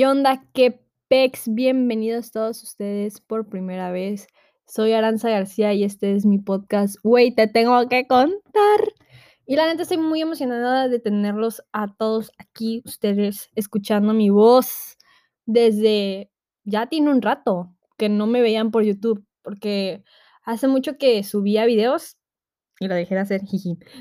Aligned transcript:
¿Qué 0.00 0.06
onda? 0.06 0.42
¿Qué 0.54 0.80
pex? 1.08 1.52
Bienvenidos 1.52 2.30
todos 2.30 2.62
ustedes 2.62 3.20
por 3.20 3.50
primera 3.50 3.90
vez. 3.92 4.28
Soy 4.66 4.94
Aranza 4.94 5.28
García 5.28 5.74
y 5.74 5.84
este 5.84 6.16
es 6.16 6.24
mi 6.24 6.38
podcast. 6.38 6.96
Güey, 7.02 7.34
te 7.34 7.48
tengo 7.48 7.86
que 7.86 8.06
contar. 8.06 8.80
Y 9.44 9.56
la 9.56 9.66
neta 9.66 9.82
estoy 9.82 9.98
muy 9.98 10.22
emocionada 10.22 10.88
de 10.88 11.00
tenerlos 11.00 11.62
a 11.74 11.94
todos 11.94 12.32
aquí, 12.38 12.80
ustedes 12.86 13.50
escuchando 13.54 14.14
mi 14.14 14.30
voz 14.30 14.96
desde 15.44 16.30
ya 16.64 16.86
tiene 16.86 17.10
un 17.10 17.20
rato 17.20 17.76
que 17.98 18.08
no 18.08 18.26
me 18.26 18.40
veían 18.40 18.70
por 18.70 18.84
YouTube, 18.84 19.22
porque 19.42 20.02
hace 20.44 20.66
mucho 20.66 20.96
que 20.96 21.22
subía 21.24 21.66
videos 21.66 22.16
y 22.78 22.88
lo 22.88 22.94
dejé 22.94 23.16
de 23.16 23.20
hacer. 23.20 23.42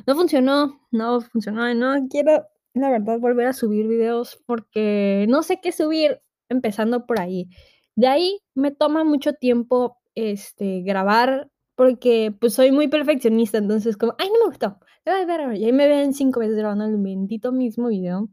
No 0.07 0.15
funcionó, 0.15 0.79
no 0.91 1.19
funcionó, 1.19 1.73
no 1.73 2.07
quiero 2.07 2.47
la 2.73 2.89
verdad, 2.89 3.19
volver 3.19 3.47
a 3.47 3.53
subir 3.53 3.87
videos 3.87 4.41
porque 4.45 5.25
no 5.29 5.43
sé 5.43 5.59
qué 5.61 5.71
subir, 5.71 6.21
empezando 6.49 7.05
por 7.05 7.19
ahí. 7.19 7.49
De 7.95 8.07
ahí 8.07 8.39
me 8.55 8.71
toma 8.71 9.03
mucho 9.03 9.33
tiempo 9.33 9.97
este, 10.15 10.81
grabar 10.81 11.49
porque 11.75 12.33
pues 12.39 12.53
soy 12.53 12.71
muy 12.71 12.87
perfeccionista, 12.87 13.57
entonces 13.57 13.97
como, 13.97 14.15
ay, 14.17 14.27
no 14.27 14.39
me 14.39 14.45
gustó. 14.47 14.79
Y 15.05 15.65
ahí 15.65 15.71
me 15.71 15.87
ven 15.87 16.13
cinco 16.13 16.41
veces 16.41 16.57
grabando 16.57 16.85
el 16.85 16.97
bendito 16.97 17.51
mismo 17.51 17.87
video, 17.87 18.29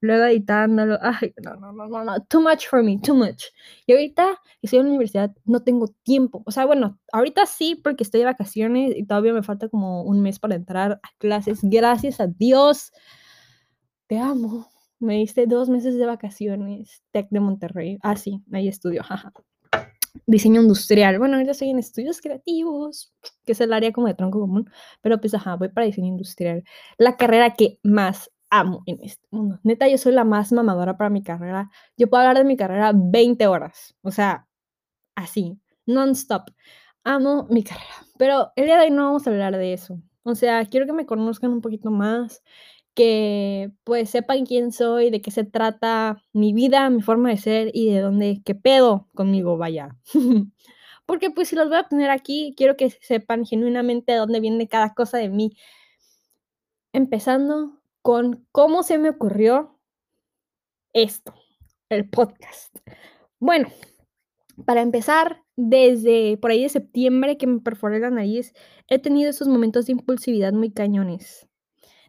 luego 0.00 0.24
editándolo, 0.24 0.98
ay, 1.02 1.34
no, 1.44 1.56
no, 1.56 1.72
no, 1.72 2.04
no, 2.04 2.24
too 2.24 2.40
much 2.40 2.66
for 2.68 2.82
me, 2.82 2.98
too 2.98 3.14
much. 3.14 3.44
Y 3.86 3.92
ahorita 3.92 4.40
estoy 4.62 4.80
en 4.80 4.86
la 4.86 4.90
universidad, 4.90 5.32
no 5.44 5.62
tengo 5.62 5.88
tiempo, 6.02 6.42
o 6.46 6.50
sea, 6.50 6.66
bueno, 6.66 6.98
ahorita 7.12 7.46
sí 7.46 7.74
porque 7.76 8.02
estoy 8.02 8.20
de 8.20 8.26
vacaciones 8.26 8.96
y 8.96 9.04
todavía 9.06 9.34
me 9.34 9.42
falta 9.42 9.68
como 9.68 10.02
un 10.02 10.22
mes 10.22 10.38
para 10.38 10.56
entrar 10.56 10.92
a 11.02 11.08
clases, 11.18 11.60
gracias 11.62 12.20
a 12.20 12.26
Dios 12.26 12.92
te 14.06 14.18
amo. 14.18 14.68
Me 14.98 15.14
diste 15.14 15.46
dos 15.46 15.68
meses 15.68 15.98
de 15.98 16.06
vacaciones, 16.06 17.02
Tec 17.10 17.28
de 17.30 17.40
Monterrey. 17.40 17.98
Ah, 18.02 18.16
sí, 18.16 18.42
ahí 18.52 18.68
estudio, 18.68 19.02
Diseño 20.26 20.62
industrial. 20.62 21.18
Bueno, 21.18 21.34
ahorita 21.34 21.52
estoy 21.52 21.70
en 21.70 21.78
estudios 21.78 22.20
creativos, 22.22 23.12
que 23.44 23.52
es 23.52 23.60
el 23.60 23.72
área 23.72 23.92
como 23.92 24.06
de 24.06 24.14
tronco 24.14 24.40
común, 24.40 24.70
pero 25.02 25.20
pues 25.20 25.34
ajá, 25.34 25.56
voy 25.56 25.68
para 25.68 25.86
diseño 25.86 26.08
industrial. 26.08 26.64
La 26.96 27.16
carrera 27.16 27.54
que 27.54 27.78
más 27.82 28.30
amo 28.48 28.82
en 28.86 28.98
este 29.02 29.26
mundo. 29.30 29.60
Neta, 29.62 29.88
yo 29.88 29.98
soy 29.98 30.12
la 30.12 30.24
más 30.24 30.52
mamadora 30.52 30.96
para 30.96 31.10
mi 31.10 31.22
carrera. 31.22 31.70
Yo 31.98 32.08
puedo 32.08 32.22
hablar 32.22 32.38
de 32.38 32.44
mi 32.44 32.56
carrera 32.56 32.92
20 32.94 33.46
horas, 33.46 33.94
o 34.02 34.10
sea, 34.10 34.48
así, 35.14 35.60
non-stop. 35.86 36.50
Amo 37.04 37.46
mi 37.50 37.62
carrera, 37.62 37.94
pero 38.18 38.52
el 38.56 38.66
día 38.66 38.78
de 38.78 38.86
hoy 38.86 38.90
no 38.90 39.04
vamos 39.04 39.26
a 39.26 39.30
hablar 39.30 39.56
de 39.56 39.74
eso. 39.74 40.00
O 40.22 40.34
sea, 40.34 40.64
quiero 40.66 40.86
que 40.86 40.92
me 40.92 41.06
conozcan 41.06 41.52
un 41.52 41.60
poquito 41.60 41.90
más, 41.92 42.42
que 42.96 43.72
pues 43.84 44.10
sepan 44.10 44.46
quién 44.46 44.72
soy, 44.72 45.10
de 45.10 45.20
qué 45.20 45.30
se 45.30 45.44
trata 45.44 46.24
mi 46.32 46.54
vida, 46.54 46.90
mi 46.90 47.02
forma 47.02 47.28
de 47.30 47.36
ser 47.36 47.70
y 47.74 47.92
de 47.92 48.00
dónde, 48.00 48.42
qué 48.44 48.54
pedo 48.56 49.08
conmigo 49.14 49.58
vaya. 49.58 49.96
Porque 51.06 51.30
pues 51.30 51.48
si 51.48 51.56
los 51.56 51.68
voy 51.68 51.78
a 51.78 51.88
tener 51.88 52.10
aquí, 52.10 52.54
quiero 52.56 52.76
que 52.76 52.90
sepan 52.90 53.44
genuinamente 53.44 54.12
de 54.12 54.18
dónde 54.18 54.40
viene 54.40 54.66
cada 54.66 54.94
cosa 54.94 55.18
de 55.18 55.28
mí. 55.28 55.52
Empezando 56.92 57.80
con 58.02 58.46
cómo 58.50 58.82
se 58.82 58.98
me 58.98 59.10
ocurrió 59.10 59.78
esto, 60.94 61.34
el 61.90 62.08
podcast. 62.08 62.74
Bueno, 63.38 63.68
para 64.64 64.80
empezar, 64.80 65.42
desde 65.54 66.38
por 66.38 66.50
ahí 66.50 66.62
de 66.62 66.70
septiembre 66.70 67.36
que 67.36 67.46
me 67.46 67.60
perforé 67.60 68.00
la 68.00 68.10
nariz, 68.10 68.54
he 68.88 68.98
tenido 68.98 69.30
esos 69.30 69.48
momentos 69.48 69.86
de 69.86 69.92
impulsividad 69.92 70.54
muy 70.54 70.72
cañones 70.72 71.45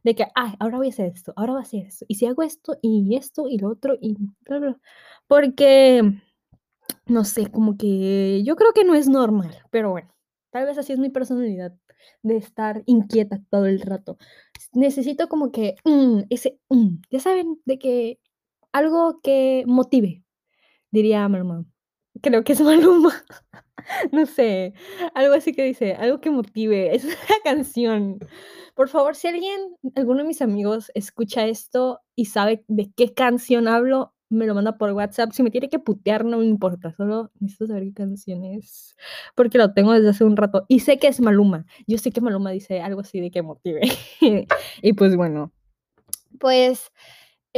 de 0.08 0.16
que, 0.16 0.26
ay, 0.36 0.54
ahora 0.60 0.78
voy 0.78 0.88
a 0.88 0.92
hacer 0.92 1.08
esto, 1.14 1.34
ahora 1.36 1.52
voy 1.52 1.60
a 1.60 1.64
hacer 1.64 1.86
esto, 1.86 2.06
y 2.08 2.16
si 2.16 2.26
hago 2.28 2.42
esto, 2.42 2.78
y 2.82 3.18
esto, 3.18 3.50
y 3.50 3.58
lo 3.58 3.70
otro, 3.70 3.98
y 4.00 4.16
bla, 4.46 4.60
bla. 4.60 4.80
Porque, 5.28 6.02
no 7.08 7.26
sé, 7.26 7.52
como 7.52 7.76
que 7.78 8.42
yo 8.46 8.56
creo 8.56 8.72
que 8.72 8.86
no 8.86 8.96
es 8.96 9.10
normal, 9.10 9.54
pero 9.70 9.92
bueno, 9.92 10.16
tal 10.50 10.66
vez 10.66 10.78
así 10.78 10.94
es 10.94 11.00
mi 11.00 11.10
personalidad 11.10 11.76
de 12.24 12.38
estar 12.38 12.84
inquieta 12.86 13.42
todo 13.50 13.66
el 13.66 13.82
rato. 13.82 14.18
Necesito 14.72 15.28
como 15.28 15.52
que, 15.52 15.76
mm, 15.84 16.22
ese, 16.30 16.58
mm, 16.70 17.02
ya 17.12 17.20
saben, 17.20 17.60
de 17.66 17.78
que 17.78 18.20
algo 18.72 19.20
que 19.22 19.66
motive, 19.68 20.24
diría 20.90 21.28
Maluma. 21.28 21.66
Creo 22.22 22.44
que 22.44 22.54
es 22.54 22.62
Maluma. 22.62 23.14
no 24.12 24.26
sé, 24.26 24.74
algo 25.14 25.34
así 25.34 25.54
que 25.54 25.64
dice, 25.64 25.94
algo 25.94 26.20
que 26.20 26.30
motive. 26.30 26.96
Es 26.96 27.04
una 27.06 27.16
canción. 27.44 28.20
Por 28.76 28.90
favor, 28.90 29.16
si 29.16 29.28
alguien, 29.28 29.76
alguno 29.96 30.20
de 30.20 30.28
mis 30.28 30.42
amigos 30.42 30.92
escucha 30.94 31.46
esto 31.46 32.02
y 32.16 32.26
sabe 32.26 32.64
de 32.68 32.92
qué 32.96 33.14
canción 33.14 33.68
hablo, 33.68 34.14
me 34.30 34.46
lo 34.46 34.54
manda 34.54 34.78
por 34.78 34.92
WhatsApp. 34.92 35.32
Si 35.32 35.42
me 35.42 35.52
tiene 35.52 35.70
que 35.70 35.80
putear, 35.80 36.26
no 36.26 36.40
me 36.40 36.46
importa. 36.46 36.94
Solo 36.94 37.32
necesito 37.40 37.68
saber 37.68 37.84
qué 37.86 37.94
canción 37.94 38.44
es. 38.44 38.96
Porque 39.36 39.58
lo 39.58 39.74
tengo 39.74 39.94
desde 39.94 40.10
hace 40.10 40.24
un 40.26 40.38
rato. 40.38 40.66
Y 40.68 40.82
sé 40.82 41.00
que 41.00 41.08
es 41.08 41.22
Maluma. 41.22 41.66
Yo 41.88 41.98
sé 41.98 42.12
que 42.12 42.22
Maluma 42.22 42.52
dice 42.52 42.82
algo 42.82 43.02
así 43.02 43.22
de 43.22 43.32
que 43.32 43.42
motive. 43.42 43.82
y 44.82 44.94
pues 44.94 45.16
bueno. 45.16 45.52
Pues 46.40 46.92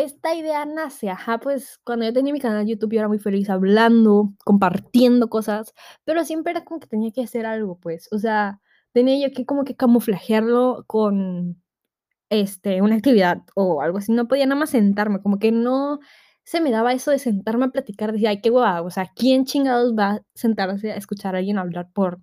esta 0.04 0.36
idea 0.36 0.66
nace, 0.66 1.10
ajá, 1.10 1.40
pues 1.40 1.80
cuando 1.84 2.06
yo 2.06 2.14
tenía 2.14 2.34
mi 2.34 2.40
canal 2.40 2.66
de 2.66 2.72
YouTube 2.72 2.94
yo 2.94 3.00
era 3.00 3.08
muy 3.08 3.20
feliz 3.20 3.50
hablando, 3.50 4.34
compartiendo 4.46 5.30
cosas, 5.30 5.74
pero 6.06 6.26
siempre 6.26 6.52
era 6.52 6.64
como 6.64 6.80
que 6.80 6.88
tenía 6.88 7.12
que 7.12 7.24
hacer 7.24 7.46
algo, 7.46 7.80
pues. 7.80 8.08
O 8.12 8.20
sea, 8.20 8.62
tenía 8.94 9.28
yo 9.28 9.34
que 9.34 9.46
como 9.46 9.64
que 9.66 9.76
camuflajearlo 9.76 10.86
con 10.88 11.62
este, 12.30 12.82
una 12.82 12.96
actividad 12.96 13.44
o 13.56 13.82
algo 13.82 14.00
así. 14.00 14.12
No 14.12 14.28
podía 14.28 14.46
nada 14.46 14.60
más 14.60 14.72
sentarme, 14.72 15.22
como 15.22 15.40
que 15.40 15.52
no 15.52 16.00
se 16.44 16.62
me 16.62 16.72
daba 16.72 16.94
eso 16.94 17.12
de 17.12 17.20
sentarme 17.20 17.66
a 17.66 17.70
platicar. 17.70 18.12
Decía, 18.14 18.32
ay, 18.32 18.42
qué 18.42 18.50
guapo, 18.50 18.88
o 18.88 18.92
sea, 18.92 19.12
¿quién 19.16 19.46
chingados 19.46 19.96
va 19.98 20.12
a 20.16 20.22
sentarse 20.36 20.92
a 20.92 20.96
escuchar 20.98 21.36
a 21.36 21.40
alguien 21.40 21.60
hablar 21.60 21.90
por, 21.94 22.22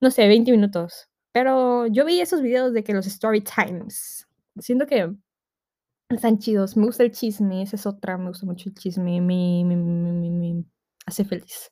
no 0.00 0.10
sé, 0.10 0.28
20 0.28 0.50
minutos? 0.52 1.08
Pero 1.32 1.86
yo 1.88 2.04
vi 2.04 2.20
esos 2.20 2.42
videos 2.42 2.72
de 2.74 2.84
que 2.84 2.94
los 2.94 3.06
story 3.06 3.42
times, 3.42 4.28
siento 4.58 4.86
que 4.86 5.12
están 6.16 6.38
chidos. 6.38 6.76
Me 6.76 6.86
gusta 6.86 7.02
el 7.04 7.12
chisme, 7.12 7.62
esa 7.62 7.76
es 7.76 7.86
otra, 7.86 8.18
me 8.18 8.28
gusta 8.28 8.46
mucho 8.46 8.68
el 8.68 8.74
chisme, 8.74 9.20
me, 9.20 9.64
me, 9.64 9.76
me, 9.76 10.30
me 10.30 10.64
hace 11.06 11.24
feliz. 11.24 11.70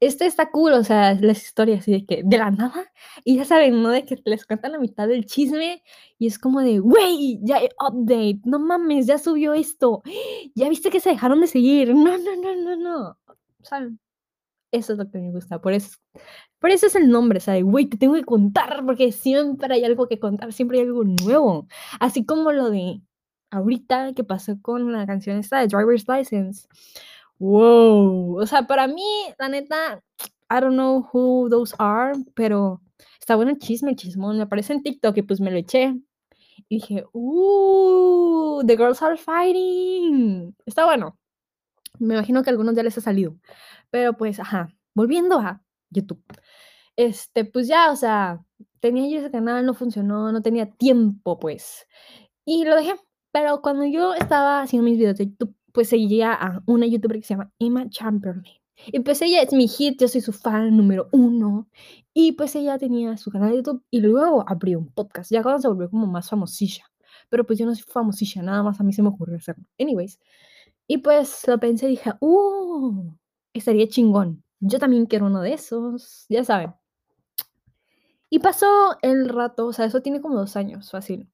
Este 0.00 0.26
está 0.26 0.50
cool, 0.50 0.72
o 0.72 0.84
sea, 0.84 1.14
las 1.14 1.42
historias 1.42 1.80
así 1.80 1.92
de 1.92 2.06
que 2.06 2.22
de 2.24 2.38
la 2.38 2.50
nada, 2.50 2.92
y 3.24 3.36
ya 3.36 3.44
saben, 3.44 3.82
¿no? 3.82 3.90
De 3.90 4.04
que 4.04 4.20
les 4.24 4.44
cuentan 4.46 4.72
la 4.72 4.78
mitad 4.78 5.08
del 5.08 5.26
chisme 5.26 5.82
y 6.18 6.26
es 6.26 6.38
como 6.38 6.60
de, 6.60 6.80
wey, 6.80 7.40
ya 7.42 7.58
hay 7.58 7.68
update, 7.80 8.40
no 8.44 8.58
mames, 8.58 9.06
ya 9.06 9.18
subió 9.18 9.54
esto, 9.54 10.02
ya 10.54 10.68
viste 10.68 10.90
que 10.90 11.00
se 11.00 11.10
dejaron 11.10 11.40
de 11.40 11.46
seguir, 11.46 11.94
no, 11.94 12.18
no, 12.18 12.36
no, 12.36 12.56
no, 12.56 12.76
no. 12.76 13.18
Sea, 13.62 13.88
eso 14.72 14.92
es 14.94 14.98
lo 14.98 15.10
que 15.10 15.18
me 15.18 15.30
gusta, 15.30 15.60
por 15.60 15.72
eso, 15.74 15.98
por 16.58 16.70
eso 16.70 16.86
es 16.86 16.96
el 16.96 17.10
nombre, 17.10 17.40
¿sabes? 17.40 17.62
Güey, 17.64 17.86
te 17.86 17.98
tengo 17.98 18.14
que 18.14 18.24
contar, 18.24 18.84
porque 18.86 19.12
siempre 19.12 19.74
hay 19.74 19.84
algo 19.84 20.08
que 20.08 20.18
contar, 20.18 20.52
siempre 20.52 20.78
hay 20.78 20.86
algo 20.86 21.04
nuevo. 21.04 21.68
Así 22.00 22.24
como 22.24 22.52
lo 22.52 22.70
de 22.70 23.02
ahorita 23.52 24.12
que 24.14 24.24
pasó 24.24 24.60
con 24.60 24.92
la 24.92 25.06
canción 25.06 25.38
esta 25.38 25.60
de 25.60 25.68
Driver's 25.68 26.06
License 26.08 26.66
wow. 27.42 28.40
O 28.40 28.46
sea, 28.46 28.66
para 28.66 28.86
mí, 28.86 29.04
la 29.38 29.48
neta, 29.48 30.02
I 30.50 30.60
don't 30.60 30.74
know 30.74 31.08
who 31.12 31.48
those 31.50 31.74
are, 31.78 32.12
pero 32.34 32.80
está 33.18 33.36
bueno 33.36 33.50
el 33.50 33.58
chisme, 33.58 33.90
el 33.90 33.96
chismón. 33.96 34.36
Me 34.36 34.44
aparece 34.44 34.72
en 34.72 34.82
TikTok 34.82 35.16
y 35.18 35.22
pues 35.22 35.40
me 35.40 35.50
lo 35.50 35.58
eché. 35.58 35.94
Y 36.68 36.76
dije, 36.76 37.04
uh, 37.12 38.62
the 38.66 38.76
girls 38.76 39.02
are 39.02 39.16
fighting. 39.16 40.54
Está 40.64 40.84
bueno. 40.86 41.18
Me 41.98 42.14
imagino 42.14 42.42
que 42.42 42.50
a 42.50 42.52
algunos 42.52 42.74
ya 42.74 42.82
les 42.82 42.96
ha 42.98 43.00
salido. 43.00 43.36
Pero 43.90 44.16
pues, 44.16 44.40
ajá, 44.40 44.68
volviendo 44.94 45.38
a 45.38 45.62
YouTube. 45.90 46.22
Este, 46.96 47.44
pues 47.44 47.68
ya, 47.68 47.90
o 47.90 47.96
sea, 47.96 48.44
tenía 48.80 49.08
yo 49.08 49.18
ese 49.20 49.30
canal, 49.30 49.66
no 49.66 49.74
funcionó, 49.74 50.32
no 50.32 50.42
tenía 50.42 50.70
tiempo, 50.70 51.38
pues. 51.38 51.86
Y 52.44 52.64
lo 52.64 52.76
dejé. 52.76 52.94
Pero 53.32 53.62
cuando 53.62 53.86
yo 53.86 54.14
estaba 54.14 54.62
haciendo 54.62 54.84
mis 54.88 54.98
videos 54.98 55.16
de 55.18 55.26
YouTube, 55.26 55.54
pues 55.72 55.88
seguía 55.88 56.34
a 56.34 56.62
una 56.66 56.86
youtuber 56.86 57.18
que 57.18 57.26
se 57.26 57.34
llama 57.34 57.50
Emma 57.58 57.88
Chamberlain. 57.88 58.44
Y 58.86 59.00
pues 59.00 59.22
ella 59.22 59.42
es 59.42 59.52
mi 59.52 59.68
hit, 59.68 60.00
yo 60.00 60.08
soy 60.08 60.20
su 60.20 60.32
fan 60.32 60.76
número 60.76 61.08
uno. 61.12 61.68
Y 62.14 62.32
pues 62.32 62.54
ella 62.56 62.78
tenía 62.78 63.16
su 63.16 63.30
canal 63.30 63.50
de 63.50 63.56
YouTube 63.56 63.82
y 63.90 64.00
luego 64.00 64.44
abrió 64.46 64.78
un 64.78 64.88
podcast, 64.92 65.30
ya 65.30 65.42
cuando 65.42 65.62
se 65.62 65.68
volvió 65.68 65.90
como 65.90 66.06
más 66.06 66.28
famosilla. 66.28 66.84
Pero 67.30 67.46
pues 67.46 67.58
yo 67.58 67.66
no 67.66 67.74
soy 67.74 67.84
famosilla, 67.88 68.42
nada 68.42 68.62
más 68.62 68.80
a 68.80 68.84
mí 68.84 68.92
se 68.92 69.02
me 69.02 69.08
ocurrió 69.08 69.36
hacerlo. 69.36 69.64
Anyways. 69.78 70.20
Y 70.86 70.98
pues 70.98 71.46
lo 71.48 71.58
pensé 71.58 71.86
y 71.86 71.90
dije, 71.90 72.12
¡uh! 72.20 73.14
Estaría 73.54 73.88
chingón. 73.88 74.44
Yo 74.60 74.78
también 74.78 75.06
quiero 75.06 75.26
uno 75.26 75.40
de 75.40 75.54
esos, 75.54 76.26
ya 76.28 76.44
saben. 76.44 76.74
Y 78.30 78.38
pasó 78.40 78.66
el 79.02 79.28
rato, 79.28 79.66
o 79.66 79.72
sea, 79.72 79.86
eso 79.86 80.02
tiene 80.02 80.20
como 80.20 80.36
dos 80.38 80.56
años, 80.56 80.90
fácil. 80.90 81.31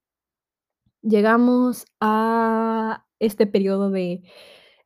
Llegamos 1.03 1.87
a 2.01 3.05
este 3.21 3.47
periodo 3.47 3.91
de 3.91 4.23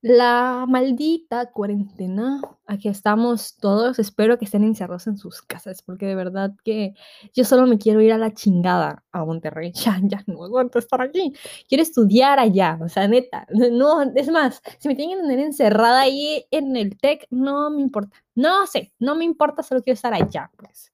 La 0.03 0.67
maldita 0.69 1.53
cuarentena, 1.53 2.41
aquí 2.67 2.89
estamos 2.89 3.57
todos, 3.59 3.99
espero 4.01 4.39
que 4.39 4.47
estén 4.47 4.65
encerrados 4.65 5.07
en 5.09 5.19
sus 5.19 5.43
casas, 5.43 5.83
porque 5.83 6.07
de 6.07 6.15
verdad 6.17 6.53
que 6.65 6.95
yo 7.35 7.45
solo 7.45 7.67
me 7.67 7.79
quiero 7.79 8.03
ir 8.03 8.13
a 8.13 8.19
la 8.19 8.35
chingada 8.35 9.05
a 9.13 9.25
Monterrey, 9.25 9.73
ya, 9.75 10.01
ya 10.05 10.23
no 10.29 10.45
aguanto 10.45 10.79
estar 10.81 11.03
aquí, 11.03 11.35
quiero 11.69 11.83
estudiar 11.85 12.39
allá, 12.41 12.79
o 12.83 12.89
sea, 12.91 13.09
neta, 13.09 13.47
no, 13.73 14.03
es 14.17 14.31
más, 14.31 14.63
si 14.81 14.89
me 14.89 14.97
tienen 14.97 15.19
que 15.19 15.23
tener 15.25 15.41
encerrada 15.41 16.03
ahí 16.03 16.47
en 16.53 16.77
el 16.77 16.99
TEC, 16.99 17.27
no 17.31 17.71
me 17.71 17.83
importa, 17.83 18.17
no 18.37 18.67
sé, 18.69 18.93
no 19.01 19.17
me 19.17 19.25
importa, 19.25 19.63
solo 19.65 19.83
quiero 19.83 19.95
estar 19.97 20.15
allá, 20.15 20.51
pues. 20.59 20.92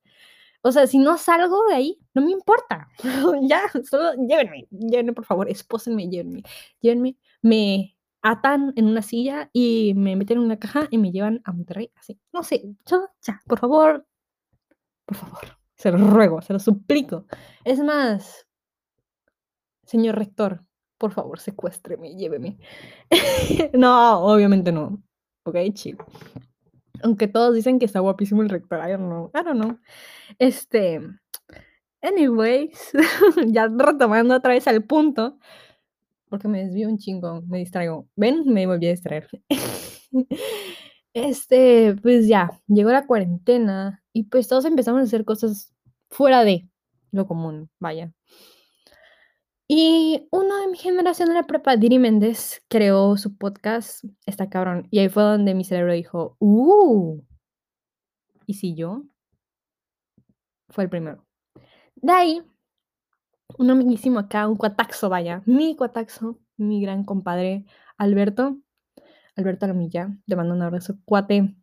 O 0.69 0.73
sea, 0.73 0.87
si 0.87 0.99
no 0.99 1.17
salgo 1.17 1.65
de 1.71 1.77
ahí, 1.77 1.99
no 2.13 2.21
me 2.21 2.31
importa. 2.31 2.89
ya, 3.49 3.63
solo 3.89 4.13
llévenme, 4.29 4.69
llévenme, 4.71 5.15
por 5.15 5.25
favor, 5.25 5.49
espósenme, 5.49 6.11
llévenme, 6.11 6.43
llévenme, 6.83 7.17
me 7.41 7.97
atan 8.21 8.75
en 8.77 8.85
una 8.85 9.01
silla 9.01 9.49
y 9.55 9.95
me 9.95 10.15
meten 10.15 10.37
en 10.37 10.45
una 10.45 10.59
caja 10.59 10.87
y 10.91 10.99
me 10.99 11.11
llevan 11.11 11.41
a 11.45 11.53
Monterrey, 11.53 11.91
así. 11.97 12.21
No 12.35 12.43
sé, 12.43 12.63
yo, 12.85 13.09
ya, 13.23 13.41
por 13.47 13.59
favor, 13.59 14.07
por 15.07 15.17
favor, 15.17 15.59
se 15.75 15.91
lo 15.91 15.97
ruego, 15.97 16.43
se 16.43 16.53
lo 16.53 16.59
suplico. 16.59 17.25
Es 17.65 17.79
más, 17.79 18.47
señor 19.85 20.17
rector, 20.17 20.67
por 20.99 21.13
favor, 21.13 21.41
secuéstreme, 21.41 22.15
lléveme. 22.15 22.59
no, 23.73 24.21
obviamente 24.21 24.71
no. 24.71 25.03
Ok, 25.45 25.57
chido. 25.73 26.05
Aunque 27.03 27.29
todos 27.29 27.55
dicen 27.55 27.79
que 27.79 27.87
está 27.87 28.01
guapísimo 28.01 28.43
el 28.43 28.49
rector, 28.49 28.79
I 28.79 28.93
don't 28.93 29.07
know, 29.07 29.31
I 29.35 29.45
don't 29.45 29.61
know. 29.61 29.79
Este, 30.39 31.01
anyways, 32.03 32.93
ya 33.47 33.69
retomando 33.69 34.35
otra 34.35 34.53
vez 34.53 34.67
al 34.69 34.85
punto, 34.85 35.39
porque 36.29 36.49
me 36.49 36.65
desvío 36.65 36.89
un 36.89 36.99
chingo, 36.99 37.43
me 37.43 37.59
distraigo. 37.59 38.09
¿Ven? 38.17 38.45
Me 38.47 38.67
volví 38.67 38.87
a 38.87 38.91
distraer. 38.91 39.29
este, 41.13 41.97
pues 42.03 42.29
ya, 42.29 42.51
llegó 42.67 42.91
la 42.91 43.07
cuarentena 43.07 44.03
y 44.13 44.25
pues 44.25 44.49
todos 44.49 44.65
empezamos 44.65 45.01
a 45.01 45.05
hacer 45.05 45.25
cosas 45.25 45.75
fuera 46.11 46.45
de 46.45 46.69
lo 47.11 47.27
común, 47.27 47.71
vaya. 47.79 48.13
Y 49.71 50.27
uno 50.31 50.57
de 50.63 50.69
mi 50.69 50.79
generación 50.79 51.29
de 51.29 51.35
la 51.35 51.47
prepa, 51.47 51.77
Diri 51.77 51.99
Méndez, 51.99 52.63
creó 52.69 53.19
su 53.19 53.37
podcast, 53.37 54.03
está 54.25 54.49
cabrón. 54.49 54.89
Y 54.91 55.01
ahí 55.01 55.11
fue 55.11 55.23
donde 55.23 55.55
mi 55.55 55.63
cerebro 55.63 55.93
dijo, 55.93 56.37
¡uh! 56.39 57.23
¿Y 58.47 58.55
si 58.55 58.75
yo? 58.75 59.05
Fue 60.71 60.85
el 60.85 60.91
primero. 60.91 61.27
De 61.97 62.13
ahí, 62.13 62.43
un 63.59 63.71
amiguísimo 63.71 64.19
acá, 64.19 64.49
un 64.49 64.57
cuataxo, 64.57 65.11
vaya, 65.11 65.43
mi 65.45 65.77
cuataxo, 65.77 66.39
mi 66.57 66.81
gran 66.81 67.05
compadre, 67.05 67.67
Alberto, 67.99 68.57
Alberto 69.37 69.67
Alamilla, 69.67 70.17
te 70.27 70.35
mando 70.35 70.55
un 70.55 70.63
abrazo, 70.63 70.95
cuate. 71.05 71.55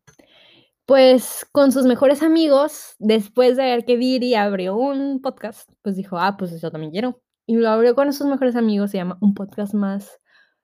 Pues 0.86 1.48
con 1.52 1.72
sus 1.72 1.86
mejores 1.86 2.22
amigos, 2.22 2.96
después 3.00 3.58
de 3.58 3.64
ver 3.64 3.86
que 3.86 3.98
Diri 3.98 4.36
abrió 4.36 4.78
un 4.78 5.22
podcast, 5.24 5.72
pues 5.82 5.96
dijo, 5.96 6.20
ah, 6.20 6.38
pues 6.38 6.62
yo 6.62 6.70
también 6.70 6.92
quiero 6.92 7.25
y 7.46 7.56
lo 7.56 7.70
abrió 7.70 7.96
con 7.96 8.12
sus 8.14 8.28
mejores 8.28 8.56
amigos, 8.56 8.92
se 8.92 8.98
llama 8.98 9.18
Un 9.22 9.34
Podcast 9.34 9.74
Más. 9.74 10.20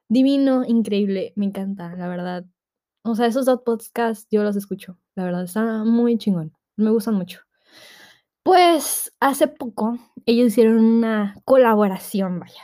Divino, 0.10 0.64
increíble, 0.66 1.34
me 1.36 1.46
encanta, 1.46 1.96
la 1.96 2.08
verdad. 2.08 2.46
O 3.04 3.16
sea, 3.16 3.28
esos 3.28 3.46
dos 3.46 3.62
podcasts 3.66 4.28
yo 4.32 4.44
los 4.44 4.56
escucho, 4.56 4.98
la 5.16 5.24
verdad, 5.24 5.44
está 5.44 5.84
muy 5.84 6.18
chingón, 6.18 6.54
me 6.76 6.92
gustan 6.92 7.16
mucho. 7.16 7.42
Pues 8.44 9.14
hace 9.20 9.48
poco 9.48 9.98
ellos 10.26 10.48
hicieron 10.48 10.84
una 10.84 11.36
colaboración, 11.46 12.40
vaya. 12.40 12.62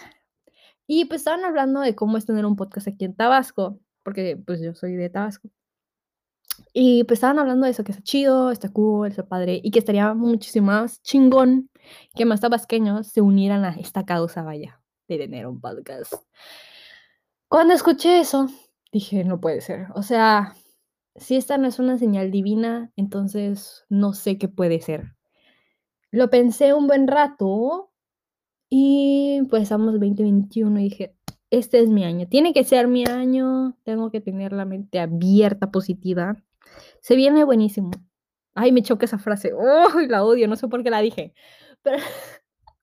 Y 0.87 1.05
pues 1.05 1.21
estaban 1.21 1.45
hablando 1.45 1.81
de 1.81 1.95
cómo 1.95 2.17
es 2.17 2.25
tener 2.25 2.45
un 2.45 2.55
podcast 2.55 2.87
aquí 2.87 3.05
en 3.05 3.15
Tabasco, 3.15 3.79
porque 4.03 4.37
pues 4.37 4.61
yo 4.61 4.73
soy 4.73 4.95
de 4.95 5.09
Tabasco. 5.09 5.49
Y 6.79 7.05
pues 7.05 7.17
estaban 7.17 7.39
hablando 7.39 7.65
de 7.65 7.71
eso, 7.71 7.83
que 7.83 7.91
está 7.91 8.03
chido, 8.03 8.51
está 8.51 8.69
cool, 8.69 9.07
está 9.07 9.27
padre, 9.27 9.59
y 9.63 9.71
que 9.71 9.79
estaría 9.79 10.13
muchísimo 10.13 10.67
más 10.67 11.01
chingón 11.01 11.71
que 12.13 12.23
más 12.25 12.39
tabasqueños 12.39 13.07
se 13.07 13.19
unieran 13.19 13.65
a 13.65 13.71
esta 13.71 14.05
causa, 14.05 14.43
vaya, 14.43 14.79
de 15.07 15.17
tener 15.17 15.47
un 15.47 15.59
podcast. 15.59 16.13
Cuando 17.47 17.73
escuché 17.73 18.19
eso, 18.19 18.45
dije, 18.91 19.23
no 19.23 19.41
puede 19.41 19.61
ser. 19.61 19.87
O 19.95 20.03
sea, 20.03 20.53
si 21.15 21.35
esta 21.35 21.57
no 21.57 21.67
es 21.67 21.79
una 21.79 21.97
señal 21.97 22.29
divina, 22.29 22.91
entonces 22.95 23.83
no 23.89 24.13
sé 24.13 24.37
qué 24.37 24.47
puede 24.47 24.79
ser. 24.79 25.15
Lo 26.11 26.29
pensé 26.29 26.75
un 26.75 26.85
buen 26.85 27.07
rato 27.07 27.91
y 28.69 29.41
pues 29.49 29.63
estamos 29.63 29.93
2021 29.93 30.79
y 30.79 30.83
dije, 30.83 31.15
este 31.49 31.79
es 31.79 31.89
mi 31.89 32.03
año, 32.03 32.27
tiene 32.27 32.53
que 32.53 32.63
ser 32.63 32.87
mi 32.87 33.03
año, 33.07 33.75
tengo 33.81 34.11
que 34.11 34.21
tener 34.21 34.53
la 34.53 34.65
mente 34.65 34.99
abierta, 34.99 35.71
positiva. 35.71 36.37
Se 37.01 37.15
viene 37.15 37.43
buenísimo. 37.43 37.91
Ay, 38.55 38.71
me 38.71 38.81
choca 38.83 39.05
esa 39.05 39.19
frase. 39.19 39.53
Oh, 39.53 39.99
la 40.07 40.23
odio, 40.23 40.47
no 40.47 40.55
sé 40.55 40.67
por 40.67 40.83
qué 40.83 40.89
la 40.89 41.01
dije. 41.01 41.33
Pero 41.83 41.97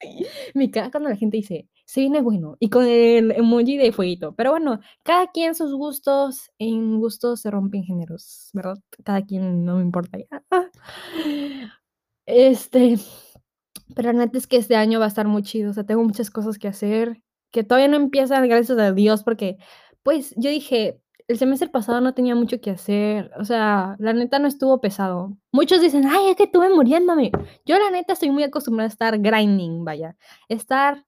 me 0.55 0.71
caga 0.71 0.91
cuando 0.91 1.11
la 1.11 1.17
gente 1.17 1.37
dice, 1.37 1.69
se 1.85 2.01
viene 2.01 2.21
bueno, 2.23 2.57
y 2.61 2.71
con 2.71 2.87
el 2.87 3.33
emoji 3.33 3.77
de 3.77 3.93
fueguito. 3.93 4.35
Pero 4.35 4.51
bueno, 4.51 4.81
cada 5.03 5.31
quien 5.31 5.55
sus 5.55 5.75
gustos, 5.75 6.51
en 6.59 6.99
gustos 7.01 7.41
se 7.41 7.51
rompen 7.51 7.85
géneros, 7.85 8.51
¿verdad? 8.53 8.79
Cada 9.05 9.23
quien 9.23 9.65
no 9.65 9.77
me 9.77 9.83
importa 9.83 10.19
Este, 12.27 12.97
pero 13.95 14.13
la 14.13 14.31
es 14.33 14.47
que 14.47 14.57
este 14.57 14.77
año 14.77 14.99
va 14.99 15.07
a 15.07 15.09
estar 15.09 15.29
muy 15.29 15.43
chido, 15.43 15.71
o 15.71 15.75
sea, 15.75 15.85
tengo 15.85 16.03
muchas 16.03 16.31
cosas 16.31 16.59
que 16.59 16.69
hacer, 16.69 17.23
que 17.51 17.65
todavía 17.65 17.89
no 17.89 17.97
empiezan, 17.97 18.49
gracias 18.49 18.79
a 18.79 18.93
Dios, 18.93 19.23
porque, 19.25 19.59
pues, 20.03 20.35
yo 20.37 20.51
dije, 20.51 21.01
el 21.27 21.39
semestre 21.39 21.69
pasado 21.69 22.01
no 22.01 22.13
tenía 22.15 22.35
mucho 22.35 22.61
que 22.61 22.71
hacer, 22.71 23.31
o 23.39 23.45
sea, 23.45 23.97
la 23.99 24.13
neta 24.13 24.39
no 24.39 24.47
estuvo 24.47 24.81
pesado. 24.81 25.37
Muchos 25.53 25.81
dicen, 25.81 26.07
ay, 26.07 26.29
es 26.31 26.37
que 26.37 26.45
estuve 26.45 26.69
muriéndome. 26.69 27.31
Yo 27.65 27.79
la 27.79 27.91
neta 27.91 28.13
estoy 28.13 28.31
muy 28.31 28.43
acostumbrada 28.43 28.89
a 28.89 28.93
estar 28.93 29.19
grinding, 29.19 29.85
vaya, 29.85 30.17
estar 30.49 31.05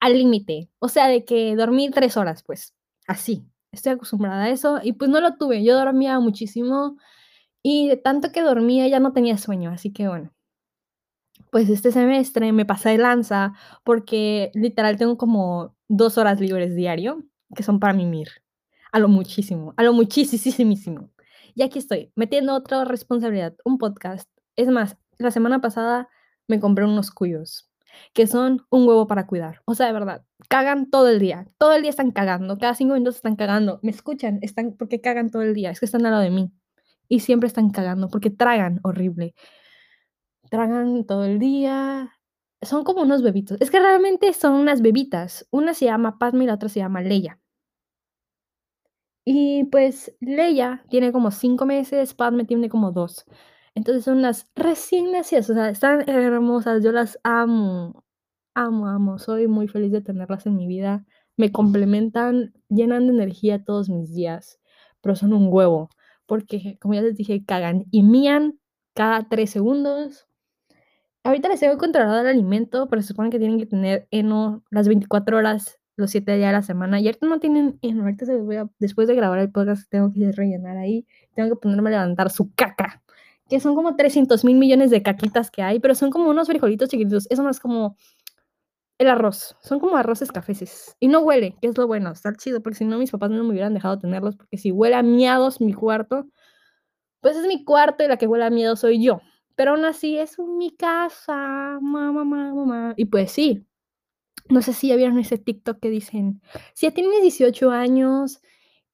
al 0.00 0.14
límite, 0.14 0.70
o 0.78 0.88
sea, 0.88 1.08
de 1.08 1.24
que 1.24 1.56
dormí 1.56 1.90
tres 1.90 2.16
horas, 2.16 2.42
pues, 2.44 2.74
así. 3.06 3.44
Estoy 3.72 3.92
acostumbrada 3.92 4.44
a 4.44 4.50
eso 4.50 4.80
y 4.82 4.94
pues 4.94 5.10
no 5.10 5.20
lo 5.20 5.36
tuve. 5.36 5.62
Yo 5.62 5.76
dormía 5.76 6.18
muchísimo 6.18 6.96
y 7.62 7.88
de 7.88 7.96
tanto 7.96 8.32
que 8.32 8.42
dormía 8.42 8.88
ya 8.88 9.00
no 9.00 9.12
tenía 9.12 9.38
sueño, 9.38 9.70
así 9.70 9.92
que 9.92 10.08
bueno. 10.08 10.32
Pues 11.50 11.68
este 11.68 11.92
semestre 11.92 12.52
me 12.52 12.66
pasé 12.66 12.90
de 12.90 12.98
lanza 12.98 13.54
porque 13.84 14.50
literal 14.54 14.96
tengo 14.98 15.16
como 15.18 15.76
dos 15.88 16.18
horas 16.18 16.40
libres 16.40 16.74
diario 16.76 17.24
que 17.54 17.62
son 17.62 17.80
para 17.80 17.94
mimir 17.94 18.28
a 18.92 18.98
lo 18.98 19.08
muchísimo, 19.08 19.74
a 19.76 19.82
lo 19.82 19.92
muchísimo. 19.92 21.10
Y 21.54 21.62
aquí 21.62 21.78
estoy, 21.78 22.12
metiendo 22.16 22.54
otra 22.54 22.84
responsabilidad, 22.84 23.54
un 23.64 23.78
podcast. 23.78 24.28
Es 24.56 24.68
más, 24.68 24.96
la 25.18 25.30
semana 25.30 25.60
pasada 25.60 26.08
me 26.48 26.60
compré 26.60 26.84
unos 26.84 27.10
cuyos, 27.10 27.70
que 28.12 28.26
son 28.26 28.62
un 28.70 28.86
huevo 28.86 29.06
para 29.06 29.26
cuidar. 29.26 29.62
O 29.64 29.74
sea, 29.74 29.86
de 29.86 29.92
verdad, 29.92 30.24
cagan 30.48 30.90
todo 30.90 31.08
el 31.08 31.18
día. 31.18 31.46
Todo 31.58 31.74
el 31.74 31.82
día 31.82 31.90
están 31.90 32.10
cagando, 32.12 32.58
cada 32.58 32.74
cinco 32.74 32.94
minutos 32.94 33.16
están 33.16 33.36
cagando. 33.36 33.80
Me 33.82 33.90
escuchan, 33.90 34.38
están 34.42 34.76
porque 34.76 35.00
cagan 35.00 35.30
todo 35.30 35.42
el 35.42 35.54
día. 35.54 35.70
Es 35.70 35.80
que 35.80 35.86
están 35.86 36.06
al 36.06 36.12
lado 36.12 36.22
de 36.22 36.30
mí. 36.30 36.52
Y 37.08 37.20
siempre 37.20 37.48
están 37.48 37.70
cagando 37.70 38.08
porque 38.08 38.30
tragan 38.30 38.80
horrible. 38.84 39.34
Tragan 40.50 41.04
todo 41.06 41.24
el 41.24 41.38
día. 41.38 42.12
Son 42.62 42.84
como 42.84 43.02
unos 43.02 43.22
bebitos. 43.22 43.60
Es 43.60 43.70
que 43.70 43.80
realmente 43.80 44.32
son 44.32 44.54
unas 44.54 44.82
bebitas. 44.82 45.46
Una 45.50 45.74
se 45.74 45.86
llama 45.86 46.18
Padme 46.18 46.44
y 46.44 46.46
la 46.46 46.54
otra 46.54 46.68
se 46.68 46.80
llama 46.80 47.02
Leia. 47.02 47.39
Y 49.32 49.62
pues 49.66 50.12
Leia 50.18 50.82
tiene 50.90 51.12
como 51.12 51.30
cinco 51.30 51.64
meses, 51.64 52.14
Padme 52.14 52.44
tiene 52.44 52.68
como 52.68 52.90
dos. 52.90 53.26
Entonces 53.76 54.02
son 54.02 54.22
las 54.22 54.50
recién 54.56 55.12
nacidas, 55.12 55.48
o 55.50 55.54
sea, 55.54 55.68
están 55.70 56.08
hermosas, 56.08 56.82
yo 56.82 56.90
las 56.90 57.16
amo, 57.22 58.04
amo, 58.54 58.88
amo, 58.88 59.18
soy 59.20 59.46
muy 59.46 59.68
feliz 59.68 59.92
de 59.92 60.00
tenerlas 60.00 60.46
en 60.46 60.56
mi 60.56 60.66
vida, 60.66 61.06
me 61.36 61.52
complementan, 61.52 62.54
llenan 62.68 63.06
de 63.06 63.12
energía 63.12 63.62
todos 63.62 63.88
mis 63.88 64.12
días, 64.12 64.58
pero 65.00 65.14
son 65.14 65.32
un 65.32 65.46
huevo, 65.48 65.90
porque 66.26 66.76
como 66.80 66.94
ya 66.94 67.02
les 67.02 67.16
dije, 67.16 67.44
cagan 67.44 67.84
y 67.92 68.02
mían 68.02 68.58
cada 68.94 69.28
tres 69.28 69.50
segundos. 69.50 70.26
Ahorita 71.22 71.48
les 71.48 71.60
tengo 71.60 71.78
controlado 71.78 72.20
el 72.22 72.26
alimento, 72.26 72.88
pero 72.88 73.00
se 73.00 73.08
supone 73.08 73.30
que 73.30 73.38
tienen 73.38 73.60
que 73.60 73.66
tener 73.66 74.08
eno 74.10 74.64
las 74.72 74.88
24 74.88 75.36
horas 75.36 75.79
los 76.00 76.10
siete 76.10 76.36
días 76.36 76.48
de 76.48 76.52
la 76.52 76.62
semana. 76.62 77.00
Y 77.00 77.06
ahorita 77.06 77.26
no 77.26 77.38
tienen, 77.40 77.78
ahorita 77.82 78.26
se 78.26 78.36
voy 78.36 78.56
a, 78.56 78.68
después 78.78 79.08
de 79.08 79.14
grabar 79.14 79.38
el 79.38 79.50
podcast, 79.50 79.88
tengo 79.90 80.12
que 80.12 80.32
rellenar 80.32 80.76
ahí, 80.76 81.06
tengo 81.34 81.50
que 81.50 81.56
ponerme 81.56 81.90
a 81.90 82.02
levantar 82.02 82.30
su 82.30 82.52
caca, 82.54 83.02
que 83.48 83.60
son 83.60 83.74
como 83.74 83.96
300 83.96 84.44
mil 84.44 84.56
millones 84.56 84.90
de 84.90 85.02
caquitas 85.02 85.50
que 85.50 85.62
hay, 85.62 85.80
pero 85.80 85.94
son 85.94 86.10
como 86.10 86.30
unos 86.30 86.48
frijolitos 86.48 86.88
chiquititos. 86.88 87.26
Eso 87.30 87.42
no 87.42 87.50
es 87.50 87.60
como 87.60 87.96
el 88.98 89.08
arroz, 89.08 89.56
son 89.62 89.80
como 89.80 89.96
arroces 89.96 90.30
cafeses. 90.30 90.96
Y 91.00 91.08
no 91.08 91.20
huele, 91.20 91.56
que 91.60 91.68
es 91.68 91.78
lo 91.78 91.86
bueno, 91.86 92.10
está 92.10 92.34
chido, 92.34 92.62
porque 92.62 92.78
si 92.78 92.84
no 92.84 92.98
mis 92.98 93.10
papás 93.10 93.30
no 93.30 93.42
me 93.44 93.50
hubieran 93.50 93.74
dejado 93.74 93.98
tenerlos, 93.98 94.36
porque 94.36 94.58
si 94.58 94.72
huele 94.72 94.96
a 94.96 95.02
miados 95.02 95.60
mi 95.60 95.72
cuarto, 95.72 96.26
pues 97.20 97.36
es 97.36 97.46
mi 97.46 97.64
cuarto 97.64 98.04
y 98.04 98.08
la 98.08 98.18
que 98.18 98.26
huele 98.26 98.44
a 98.44 98.50
miedo 98.50 98.76
soy 98.76 99.02
yo. 99.02 99.20
Pero 99.56 99.72
aún 99.72 99.84
así 99.84 100.18
es 100.18 100.38
mi 100.38 100.70
casa, 100.70 101.78
mamá, 101.80 102.12
mamá, 102.12 102.54
mamá. 102.54 102.94
Y 102.96 103.06
pues 103.06 103.32
sí, 103.32 103.66
no 104.50 104.62
sé 104.62 104.72
si 104.72 104.88
ya 104.88 104.96
vieron 104.96 105.18
ese 105.18 105.38
TikTok 105.38 105.80
que 105.80 105.90
dicen, 105.90 106.42
si 106.74 106.86
ya 106.86 106.92
tienes 106.92 107.22
18 107.22 107.70
años 107.70 108.40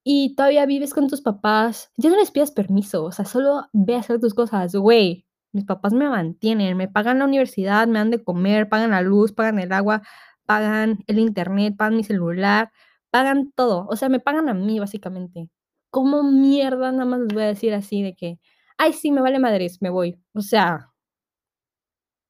y 0.04 0.34
todavía 0.36 0.66
vives 0.66 0.94
con 0.94 1.08
tus 1.08 1.20
papás, 1.22 1.92
ya 1.96 2.10
no 2.10 2.16
les 2.16 2.30
pidas 2.30 2.52
permiso, 2.52 3.04
o 3.04 3.12
sea, 3.12 3.24
solo 3.24 3.66
ve 3.72 3.96
a 3.96 4.00
hacer 4.00 4.20
tus 4.20 4.34
cosas, 4.34 4.74
güey. 4.74 5.26
Mis 5.52 5.64
papás 5.64 5.92
me 5.94 6.08
mantienen, 6.08 6.76
me 6.76 6.88
pagan 6.88 7.18
la 7.18 7.24
universidad, 7.24 7.86
me 7.88 7.98
dan 7.98 8.10
de 8.10 8.22
comer, 8.22 8.68
pagan 8.68 8.90
la 8.90 9.00
luz, 9.02 9.32
pagan 9.32 9.58
el 9.58 9.72
agua, 9.72 10.02
pagan 10.46 11.02
el 11.06 11.18
internet, 11.18 11.74
pagan 11.76 11.96
mi 11.96 12.04
celular, 12.04 12.72
pagan 13.10 13.52
todo. 13.52 13.86
O 13.88 13.96
sea, 13.96 14.08
me 14.10 14.20
pagan 14.20 14.48
a 14.48 14.54
mí, 14.54 14.78
básicamente. 14.80 15.50
¿Cómo 15.90 16.22
mierda 16.22 16.92
nada 16.92 17.06
más 17.06 17.20
les 17.20 17.32
voy 17.34 17.42
a 17.44 17.46
decir 17.46 17.74
así 17.74 18.02
de 18.02 18.14
que, 18.14 18.38
ay, 18.78 18.92
sí, 18.92 19.10
me 19.12 19.22
vale 19.22 19.38
madres, 19.38 19.80
me 19.82 19.90
voy? 19.90 20.18
O 20.34 20.42
sea, 20.42 20.92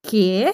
¿qué? 0.02 0.52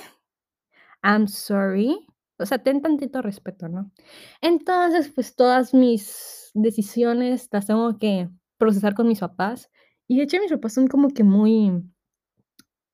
I'm 1.03 1.29
sorry. 1.29 2.07
O 2.43 2.47
sea, 2.47 2.59
ten 2.63 2.83
tantito 2.83 3.23
respeto, 3.23 3.69
¿no? 3.69 3.93
Entonces, 4.41 5.11
pues 5.15 5.35
todas 5.37 5.75
mis 5.75 6.51
decisiones 6.55 7.49
las 7.53 7.67
tengo 7.67 7.99
que 7.99 8.29
procesar 8.59 8.95
con 8.95 9.09
mis 9.09 9.21
papás. 9.21 9.71
Y 10.09 10.19
de 10.19 10.25
hecho, 10.25 10.39
mis 10.41 10.51
papás 10.53 10.75
son 10.75 10.89
como 10.89 11.11
que 11.11 11.25
muy. 11.25 11.73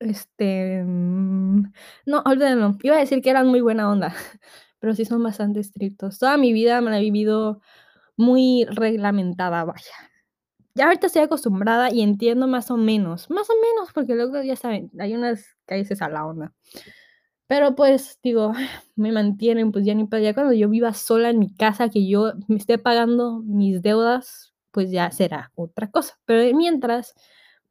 Este. 0.00 0.82
mm, 0.84 1.72
No, 2.06 2.22
olvídenlo. 2.24 2.76
Iba 2.82 2.96
a 2.96 3.00
decir 3.00 3.20
que 3.22 3.30
eran 3.30 3.48
muy 3.48 3.60
buena 3.60 3.90
onda, 3.90 4.14
pero 4.78 4.94
sí 4.94 5.04
son 5.04 5.22
bastante 5.22 5.60
estrictos. 5.60 6.18
Toda 6.18 6.36
mi 6.36 6.52
vida 6.52 6.80
me 6.80 6.90
la 6.90 6.98
he 6.98 7.02
vivido 7.02 7.60
muy 8.16 8.66
reglamentada, 8.70 9.64
vaya. 9.64 9.92
Ya 10.74 10.86
ahorita 10.86 11.08
estoy 11.08 11.22
acostumbrada 11.22 11.92
y 11.92 12.02
entiendo 12.02 12.46
más 12.48 12.70
o 12.70 12.76
menos, 12.78 13.30
más 13.30 13.50
o 13.50 13.54
menos, 13.54 13.92
porque 13.94 14.14
luego 14.14 14.42
ya 14.42 14.56
saben, 14.56 14.90
hay 15.00 15.14
unas 15.14 15.56
calles 15.66 16.02
a 16.02 16.08
la 16.08 16.26
onda. 16.26 16.54
Pero 17.48 17.74
pues 17.74 18.18
digo, 18.22 18.52
me 18.96 19.10
mantienen, 19.12 19.72
pues 19.72 19.84
ya 19.86 19.94
ni 19.94 20.04
para 20.06 20.20
allá 20.20 20.34
cuando 20.34 20.52
yo 20.52 20.68
viva 20.68 20.92
sola 20.94 21.30
en 21.30 21.38
mi 21.38 21.52
casa, 21.54 21.88
que 21.88 22.06
yo 22.06 22.32
me 22.46 22.56
esté 22.58 22.78
pagando 22.78 23.40
mis 23.40 23.80
deudas, 23.82 24.54
pues 24.70 24.90
ya 24.90 25.10
será 25.10 25.50
otra 25.56 25.90
cosa. 25.90 26.18
Pero 26.26 26.54
mientras, 26.56 27.14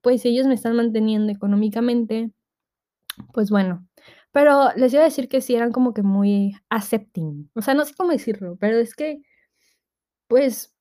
pues 0.02 0.26
ellos 0.26 0.48
me 0.48 0.56
están 0.56 0.76
manteniendo 0.76 1.32
económicamente, 1.32 2.32
pues 3.34 3.50
bueno. 3.52 3.88
Pero 4.32 4.70
les 4.76 4.94
iba 4.94 5.02
a 5.04 5.06
decir 5.06 5.30
que 5.30 5.42
sí 5.42 5.56
eran 5.56 5.72
como 5.74 5.94
que 5.94 6.04
muy 6.04 6.56
accepting. 6.70 7.50
O 7.56 7.62
sea, 7.62 7.74
no 7.76 7.86
sé 7.86 7.96
cómo 7.96 8.12
decirlo, 8.12 8.58
pero 8.60 8.78
es 8.80 8.96
que, 8.96 9.22
pues, 10.28 10.74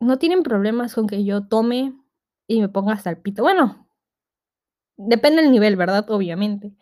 no 0.00 0.18
tienen 0.18 0.42
problemas 0.42 0.94
con 0.94 1.06
que 1.06 1.24
yo 1.24 1.46
tome 1.46 1.94
y 2.48 2.60
me 2.60 2.68
ponga 2.68 2.94
hasta 2.94 3.10
el 3.10 3.18
pito. 3.18 3.42
Bueno, 3.42 3.88
depende 4.96 5.42
del 5.42 5.50
nivel, 5.52 5.76
¿verdad? 5.76 6.08
Obviamente. 6.10 6.72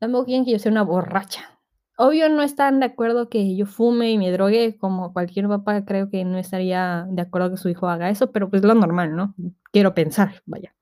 Tampoco 0.00 0.24
quieren 0.24 0.44
que 0.44 0.52
yo 0.52 0.58
sea 0.58 0.72
una 0.72 0.82
borracha. 0.82 1.60
Obvio 1.98 2.30
no 2.30 2.42
están 2.42 2.80
de 2.80 2.86
acuerdo 2.86 3.28
que 3.28 3.54
yo 3.54 3.66
fume 3.66 4.10
y 4.10 4.18
me 4.18 4.32
drogue, 4.32 4.78
como 4.78 5.12
cualquier 5.12 5.46
papá 5.48 5.84
creo 5.84 6.08
que 6.08 6.24
no 6.24 6.38
estaría 6.38 7.06
de 7.10 7.20
acuerdo 7.20 7.50
que 7.50 7.58
su 7.58 7.68
hijo 7.68 7.88
haga 7.88 8.08
eso, 8.08 8.32
pero 8.32 8.48
pues 8.48 8.64
lo 8.64 8.74
normal, 8.74 9.14
¿no? 9.14 9.34
Quiero 9.70 9.94
pensar, 9.94 10.42
vaya. 10.46 10.74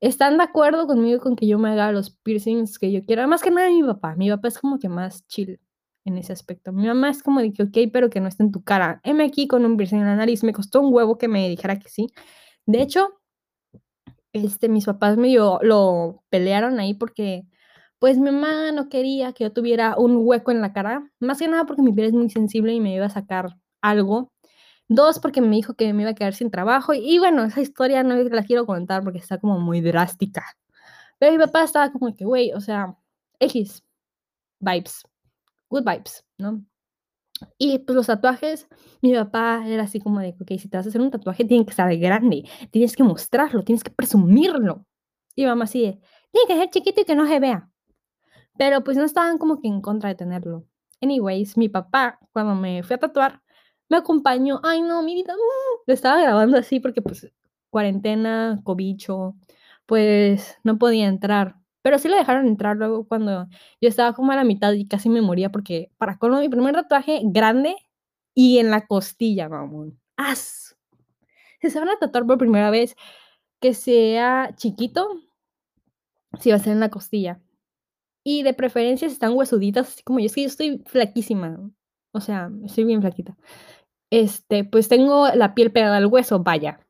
Están 0.00 0.36
de 0.36 0.42
acuerdo 0.44 0.88
conmigo 0.88 1.20
con 1.20 1.36
que 1.36 1.46
yo 1.46 1.58
me 1.58 1.70
haga 1.70 1.92
los 1.92 2.10
piercings 2.10 2.80
que 2.80 2.90
yo 2.90 3.04
quiera, 3.06 3.28
más 3.28 3.42
que 3.42 3.52
nada 3.52 3.70
mi 3.70 3.84
papá. 3.84 4.16
Mi 4.16 4.28
papá 4.28 4.48
es 4.48 4.58
como 4.58 4.80
que 4.80 4.88
más 4.88 5.26
chill 5.28 5.60
en 6.04 6.18
ese 6.18 6.32
aspecto. 6.32 6.72
Mi 6.72 6.86
mamá 6.88 7.10
es 7.10 7.22
como 7.22 7.40
de 7.40 7.52
que, 7.52 7.62
ok, 7.62 7.78
pero 7.92 8.10
que 8.10 8.20
no 8.20 8.28
esté 8.28 8.42
en 8.42 8.50
tu 8.52 8.64
cara. 8.64 9.00
Heme 9.04 9.24
aquí 9.24 9.46
con 9.46 9.64
un 9.64 9.76
piercing 9.76 10.00
en 10.00 10.06
la 10.06 10.16
nariz. 10.16 10.42
Me 10.42 10.52
costó 10.52 10.80
un 10.80 10.92
huevo 10.92 11.16
que 11.16 11.28
me 11.28 11.48
dijera 11.48 11.78
que 11.78 11.88
sí. 11.88 12.08
De 12.66 12.82
hecho, 12.82 13.20
este, 14.32 14.68
mis 14.68 14.84
papás 14.86 15.16
medio 15.16 15.60
lo 15.62 16.24
pelearon 16.28 16.80
ahí 16.80 16.94
porque 16.94 17.46
pues 18.04 18.18
mi 18.18 18.30
mamá 18.30 18.70
no 18.70 18.90
quería 18.90 19.32
que 19.32 19.44
yo 19.44 19.52
tuviera 19.54 19.96
un 19.96 20.18
hueco 20.26 20.50
en 20.50 20.60
la 20.60 20.74
cara, 20.74 21.10
más 21.20 21.38
que 21.38 21.48
nada 21.48 21.64
porque 21.64 21.80
mi 21.80 21.90
piel 21.90 22.08
es 22.08 22.12
muy 22.12 22.28
sensible 22.28 22.74
y 22.74 22.78
me 22.78 22.94
iba 22.94 23.06
a 23.06 23.08
sacar 23.08 23.56
algo. 23.80 24.30
Dos, 24.88 25.18
porque 25.20 25.40
me 25.40 25.56
dijo 25.56 25.72
que 25.72 25.90
me 25.94 26.02
iba 26.02 26.10
a 26.10 26.14
quedar 26.14 26.34
sin 26.34 26.50
trabajo. 26.50 26.92
Y 26.92 27.18
bueno, 27.18 27.44
esa 27.44 27.62
historia 27.62 28.02
no 28.02 28.14
la 28.16 28.44
quiero 28.44 28.66
contar 28.66 29.02
porque 29.04 29.20
está 29.20 29.38
como 29.38 29.58
muy 29.58 29.80
drástica. 29.80 30.44
Pero 31.18 31.32
mi 31.32 31.38
papá 31.38 31.64
estaba 31.64 31.92
como 31.92 32.14
que, 32.14 32.26
güey, 32.26 32.52
o 32.52 32.60
sea, 32.60 32.94
X, 33.40 33.82
vibes, 34.60 35.04
good 35.70 35.84
vibes, 35.84 36.26
¿no? 36.36 36.62
Y 37.56 37.78
pues 37.78 37.96
los 37.96 38.08
tatuajes, 38.08 38.68
mi 39.00 39.14
papá 39.14 39.64
era 39.66 39.84
así 39.84 39.98
como 39.98 40.20
de, 40.20 40.36
ok, 40.38 40.58
si 40.58 40.68
te 40.68 40.76
vas 40.76 40.84
a 40.84 40.90
hacer 40.90 41.00
un 41.00 41.10
tatuaje, 41.10 41.46
tiene 41.46 41.64
que 41.64 41.70
estar 41.70 41.96
grande, 41.96 42.46
tienes 42.70 42.96
que 42.96 43.02
mostrarlo, 43.02 43.62
tienes 43.64 43.82
que 43.82 43.92
presumirlo. 43.92 44.84
Y 45.34 45.46
mamá 45.46 45.64
así 45.64 45.98
tiene 46.32 46.48
que 46.48 46.56
ser 46.58 46.68
chiquito 46.68 47.00
y 47.00 47.04
que 47.06 47.14
no 47.14 47.26
se 47.26 47.40
vea. 47.40 47.70
Pero 48.58 48.84
pues 48.84 48.96
no 48.96 49.04
estaban 49.04 49.38
como 49.38 49.60
que 49.60 49.68
en 49.68 49.80
contra 49.80 50.08
de 50.10 50.14
tenerlo. 50.14 50.64
Anyways, 51.00 51.56
mi 51.56 51.68
papá, 51.68 52.18
cuando 52.32 52.54
me 52.54 52.82
fui 52.82 52.94
a 52.94 52.98
tatuar, 52.98 53.42
me 53.88 53.96
acompañó. 53.98 54.60
Ay, 54.62 54.80
no, 54.82 55.02
mi 55.02 55.14
vida. 55.14 55.34
mm, 55.34 55.82
Lo 55.86 55.94
estaba 55.94 56.20
grabando 56.22 56.56
así 56.58 56.80
porque 56.80 57.02
pues 57.02 57.30
cuarentena, 57.70 58.60
cobicho, 58.64 59.34
pues 59.86 60.58
no 60.64 60.78
podía 60.78 61.06
entrar. 61.08 61.56
Pero 61.82 61.98
sí 61.98 62.08
lo 62.08 62.16
dejaron 62.16 62.46
entrar 62.46 62.76
luego 62.76 63.06
cuando 63.06 63.46
yo 63.80 63.88
estaba 63.88 64.14
como 64.14 64.32
a 64.32 64.36
la 64.36 64.44
mitad 64.44 64.72
y 64.72 64.86
casi 64.86 65.08
me 65.10 65.20
moría 65.20 65.50
porque 65.50 65.90
para 65.98 66.16
colmo 66.18 66.40
mi 66.40 66.48
primer 66.48 66.74
tatuaje 66.74 67.20
grande 67.24 67.76
y 68.34 68.58
en 68.58 68.70
la 68.70 68.86
costilla, 68.86 69.48
mamón. 69.48 69.98
¡As! 70.16 70.76
Si 71.60 71.70
se 71.70 71.78
van 71.80 71.88
a 71.90 71.98
tatuar 71.98 72.26
por 72.26 72.38
primera 72.38 72.70
vez, 72.70 72.96
que 73.60 73.74
sea 73.74 74.54
chiquito, 74.56 75.08
si 76.40 76.50
va 76.50 76.56
a 76.56 76.58
ser 76.60 76.72
en 76.72 76.80
la 76.80 76.90
costilla. 76.90 77.40
Y 78.24 78.42
de 78.42 78.54
preferencia 78.54 79.06
están 79.06 79.34
huesuditas, 79.34 79.88
así 79.88 80.02
como 80.02 80.18
yo. 80.18 80.26
Es 80.26 80.34
que 80.34 80.42
yo 80.42 80.48
estoy 80.48 80.82
flaquísima. 80.86 81.70
O 82.12 82.20
sea, 82.20 82.50
estoy 82.64 82.84
bien 82.84 83.02
flaquita. 83.02 83.36
Este, 84.10 84.64
pues 84.64 84.88
tengo 84.88 85.28
la 85.34 85.54
piel 85.54 85.72
pegada 85.72 85.98
al 85.98 86.06
hueso, 86.06 86.42
vaya. 86.42 86.80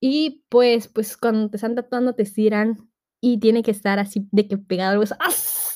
Y 0.00 0.44
pues, 0.48 0.88
pues 0.88 1.16
cuando 1.16 1.50
te 1.50 1.56
están 1.56 1.74
tatuando 1.74 2.14
te 2.14 2.22
estiran 2.22 2.90
y 3.20 3.40
tiene 3.40 3.62
que 3.62 3.72
estar 3.72 3.98
así 3.98 4.28
de 4.30 4.46
que 4.48 4.58
pegado 4.58 4.92
al 4.92 4.98
hueso. 4.98 5.16
¡Ah! 5.20 5.30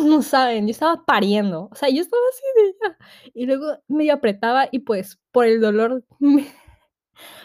No, 0.00 0.08
no 0.08 0.22
saben, 0.22 0.66
yo 0.66 0.70
estaba 0.70 1.04
pariendo. 1.04 1.68
O 1.70 1.74
sea, 1.74 1.90
yo 1.90 2.00
estaba 2.00 2.22
así 2.32 2.42
de 2.56 2.74
ya. 2.82 2.98
Y 3.34 3.46
luego 3.46 3.78
medio 3.86 4.14
apretaba 4.14 4.68
y 4.72 4.80
pues 4.80 5.20
por 5.30 5.44
el 5.44 5.60
dolor 5.60 6.04
me 6.18 6.46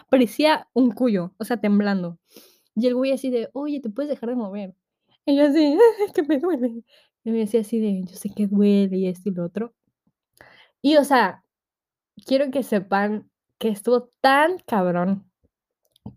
parecía 0.10 0.70
un 0.74 0.92
cuyo, 0.92 1.34
o 1.38 1.44
sea, 1.44 1.58
temblando. 1.58 2.18
Y 2.76 2.88
el 2.88 2.96
güey 2.96 3.12
así 3.12 3.30
de, 3.30 3.50
oye, 3.54 3.82
¿te 3.82 3.90
puedes 3.90 4.10
dejar 4.10 4.30
de 4.30 4.36
mover? 4.36 4.76
Y 5.26 5.38
yo 5.38 5.46
así, 5.46 5.78
"Ay, 6.08 6.12
que 6.14 6.24
me 6.24 6.40
duele. 6.40 6.84
Y 7.24 7.32
me 7.32 7.40
decía 7.40 7.62
así 7.62 7.80
de, 7.80 8.02
yo 8.04 8.16
sé 8.16 8.30
que 8.36 8.48
duele 8.48 8.98
y 8.98 9.08
esto 9.08 9.30
y 9.30 9.34
lo 9.34 9.46
otro. 9.46 9.74
Y 10.82 10.98
o 10.98 11.04
sea, 11.04 11.44
quiero 12.26 12.52
que 12.52 12.64
sepan 12.64 13.30
que 13.60 13.70
estuvo 13.70 14.10
tan 14.22 14.60
cabrón 14.68 15.30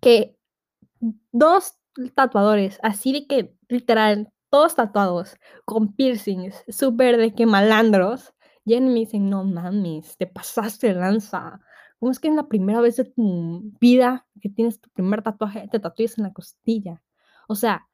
que 0.01 0.37
dos 1.33 1.75
tatuadores, 2.15 2.79
así 2.83 3.13
de 3.13 3.27
que 3.27 3.57
literal, 3.69 4.31
todos 4.51 4.77
tatuados, 4.77 5.37
con 5.65 5.95
piercings, 5.95 6.65
súper 6.69 7.17
de 7.19 7.35
que 7.35 7.47
malandros, 7.47 8.35
llegan 8.65 8.89
y 8.89 8.91
me 8.95 9.01
dicen, 9.01 9.31
no 9.31 9.45
mames, 9.45 10.17
te 10.17 10.27
pasaste 10.27 10.95
lanza. 10.95 11.61
¿Cómo 11.99 12.13
es 12.13 12.21
que 12.21 12.29
en 12.29 12.37
la 12.37 12.49
primera 12.49 12.81
vez 12.81 12.97
de 12.97 13.05
tu 13.05 13.73
vida 13.81 14.27
que 14.41 14.49
tienes 14.51 14.81
tu 14.81 14.91
primer 14.91 15.23
tatuaje, 15.23 15.69
te 15.71 15.81
tatúes 15.81 16.19
en 16.19 16.25
la 16.25 16.33
costilla? 16.33 17.03
O 17.49 17.55
sea, 17.55 17.87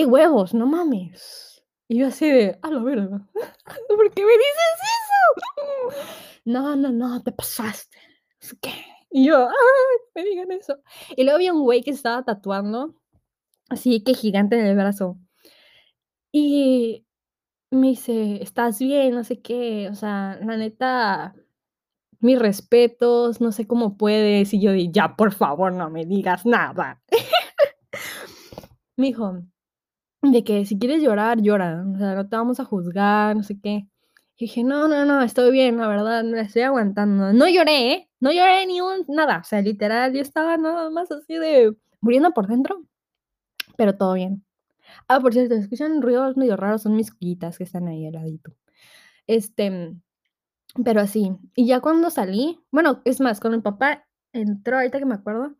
qué 0.00 0.06
huevos, 0.06 0.54
no 0.54 0.66
mames. 0.66 1.62
Y 1.86 1.98
yo 1.98 2.06
así 2.06 2.30
de, 2.30 2.58
a 2.62 2.70
la 2.70 2.82
verga, 2.82 3.28
¿por 3.88 4.10
qué 4.12 4.24
me 4.24 4.32
dices 4.32 4.80
eso? 4.96 6.40
No, 6.46 6.74
no, 6.74 6.90
no, 6.90 7.22
te 7.22 7.32
pasaste. 7.32 7.98
Que, 8.62 8.70
y 9.10 9.26
yo, 9.26 9.46
ay, 9.46 9.98
me 10.14 10.24
digan 10.24 10.52
eso. 10.52 10.78
Y 11.14 11.24
luego 11.24 11.36
había 11.36 11.52
un 11.52 11.64
güey 11.64 11.82
que 11.82 11.90
estaba 11.90 12.24
tatuando, 12.24 12.94
así 13.68 14.02
que 14.02 14.14
gigante 14.14 14.58
en 14.58 14.64
el 14.64 14.74
brazo. 14.74 15.18
Y 16.32 17.04
me 17.70 17.88
dice, 17.88 18.42
¿estás 18.42 18.78
bien? 18.78 19.14
No 19.14 19.22
sé 19.22 19.42
qué. 19.42 19.90
O 19.90 19.94
sea, 19.94 20.38
la 20.42 20.56
neta, 20.56 21.34
mis 22.20 22.38
respetos, 22.38 23.42
no 23.42 23.52
sé 23.52 23.66
cómo 23.66 23.98
puedes. 23.98 24.54
Y 24.54 24.62
yo 24.62 24.72
di, 24.72 24.90
ya, 24.90 25.14
por 25.14 25.32
favor, 25.32 25.74
no 25.74 25.90
me 25.90 26.06
digas 26.06 26.46
nada. 26.46 27.02
me 28.96 29.08
dijo, 29.08 29.42
de 30.22 30.44
que 30.44 30.64
si 30.66 30.78
quieres 30.78 31.02
llorar, 31.02 31.40
llora. 31.40 31.84
O 31.94 31.98
sea, 31.98 32.14
no 32.14 32.28
te 32.28 32.36
vamos 32.36 32.60
a 32.60 32.64
juzgar, 32.64 33.36
no 33.36 33.42
sé 33.42 33.60
qué. 33.60 33.86
Y 34.36 34.46
dije, 34.46 34.64
no, 34.64 34.88
no, 34.88 35.04
no, 35.04 35.22
estoy 35.22 35.50
bien, 35.52 35.76
la 35.78 35.88
verdad, 35.88 36.24
me 36.24 36.40
estoy 36.40 36.62
aguantando. 36.62 37.32
No 37.32 37.48
lloré, 37.48 37.92
¿eh? 37.92 38.10
No 38.20 38.32
lloré 38.32 38.66
ni 38.66 38.80
un 38.80 39.04
nada. 39.08 39.38
O 39.38 39.44
sea, 39.44 39.60
literal, 39.60 40.14
yo 40.14 40.22
estaba 40.22 40.56
nada 40.56 40.90
más 40.90 41.10
así 41.12 41.34
de 41.36 41.76
muriendo 42.00 42.32
por 42.32 42.46
dentro. 42.48 42.82
Pero 43.76 43.96
todo 43.96 44.14
bien. 44.14 44.44
Ah, 45.08 45.20
por 45.20 45.32
cierto, 45.34 45.54
escuchan 45.54 46.02
ruidos 46.02 46.36
medio 46.36 46.56
raros, 46.56 46.82
son 46.82 46.96
mis 46.96 47.12
cuitas 47.12 47.58
que 47.58 47.64
están 47.64 47.88
ahí 47.88 48.06
al 48.06 48.14
ladito. 48.14 48.52
Este, 49.26 49.94
pero 50.84 51.00
así. 51.00 51.32
Y 51.54 51.66
ya 51.66 51.80
cuando 51.80 52.10
salí, 52.10 52.60
bueno, 52.70 53.02
es 53.04 53.20
más, 53.20 53.40
cuando 53.40 53.58
mi 53.58 53.62
papá 53.62 54.06
entró, 54.32 54.76
ahorita 54.76 54.98
que 54.98 55.06
me 55.06 55.14
acuerdo, 55.14 55.54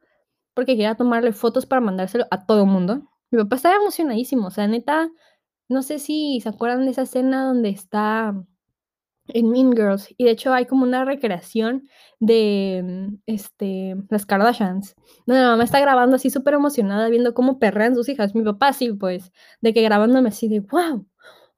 porque 0.55 0.73
quería 0.73 0.95
tomarle 0.95 1.33
fotos 1.33 1.67
para 1.67 1.81
mandárselo 1.81 2.26
a 2.31 2.47
todo 2.47 2.64
el 2.64 2.71
mundo. 2.71 3.10
Mi 3.31 3.39
papá 3.39 3.57
estaba 3.57 3.77
emocionadísimo, 3.77 4.49
o 4.49 4.51
sea, 4.51 4.67
neta, 4.67 5.11
no 5.69 5.83
sé 5.83 5.99
si 6.01 6.41
se 6.43 6.49
acuerdan 6.49 6.85
de 6.85 6.91
esa 6.93 7.03
escena 7.03 7.45
donde 7.45 7.71
está 7.71 8.35
en 9.29 9.51
Mean 9.51 9.73
Girls. 9.73 10.13
Y 10.17 10.25
de 10.25 10.31
hecho 10.33 10.53
hay 10.53 10.67
como 10.67 10.85
una 10.85 11.05
recreación 11.05 11.89
de 12.19 12.83
mm, 12.85 13.15
este, 13.27 13.97
las 14.09 14.27
Kardashians. 14.27 14.95
Donde 15.27 15.43
la 15.43 15.49
mamá 15.51 15.65
está 15.65 15.81
grabando 15.81 16.17
así 16.17 16.31
súper 16.31 16.55
emocionada 16.55 17.09
viendo 17.09 17.35
cómo 17.35 17.59
perrean 17.59 17.95
sus 17.95 18.09
hijas. 18.09 18.35
Mi 18.35 18.43
papá 18.43 18.73
sí, 18.73 18.93
pues, 18.93 19.33
de 19.61 19.73
que 19.75 19.83
grabándome 19.83 20.29
así 20.31 20.49
de, 20.49 20.61
wow, 20.61 21.07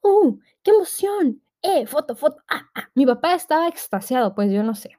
¡uh! 0.02 0.38
¡Qué 0.62 0.72
emoción! 0.72 1.42
¡Eh! 1.62 1.86
Foto, 1.86 2.16
foto. 2.16 2.42
Ah, 2.48 2.68
ah. 2.74 2.90
Mi 2.94 3.06
papá 3.06 3.34
estaba 3.34 3.68
extasiado, 3.68 4.34
pues 4.34 4.52
yo 4.52 4.62
no 4.62 4.74
sé. 4.74 4.90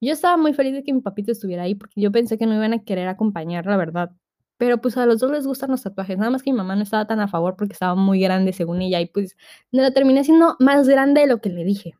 Yo 0.00 0.12
estaba 0.12 0.36
muy 0.36 0.52
feliz 0.54 0.74
de 0.74 0.84
que 0.84 0.92
mi 0.92 1.00
papito 1.00 1.32
estuviera 1.32 1.62
ahí 1.62 1.74
porque 1.74 2.00
yo 2.00 2.12
pensé 2.12 2.36
que 2.38 2.46
no 2.46 2.54
iban 2.54 2.74
a 2.74 2.84
querer 2.84 3.08
acompañar, 3.08 3.66
la 3.66 3.76
verdad. 3.76 4.10
Pero 4.56 4.80
pues 4.80 4.96
a 4.96 5.06
los 5.06 5.20
dos 5.20 5.30
les 5.30 5.46
gustan 5.46 5.70
los 5.70 5.82
tatuajes, 5.82 6.16
nada 6.18 6.30
más 6.30 6.42
que 6.42 6.52
mi 6.52 6.56
mamá 6.56 6.76
no 6.76 6.82
estaba 6.82 7.06
tan 7.06 7.20
a 7.20 7.28
favor 7.28 7.56
porque 7.56 7.72
estaba 7.72 7.94
muy 7.94 8.20
grande 8.20 8.52
según 8.52 8.82
ella 8.82 9.00
y 9.00 9.06
pues 9.06 9.36
me 9.72 9.82
lo 9.82 9.92
terminé 9.92 10.24
siendo 10.24 10.56
más 10.60 10.88
grande 10.88 11.22
de 11.22 11.26
lo 11.26 11.40
que 11.40 11.50
le 11.50 11.64
dije. 11.64 11.96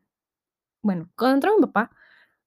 Bueno, 0.81 1.09
cuando 1.17 1.35
entró 1.35 1.55
mi 1.57 1.61
papá, 1.65 1.91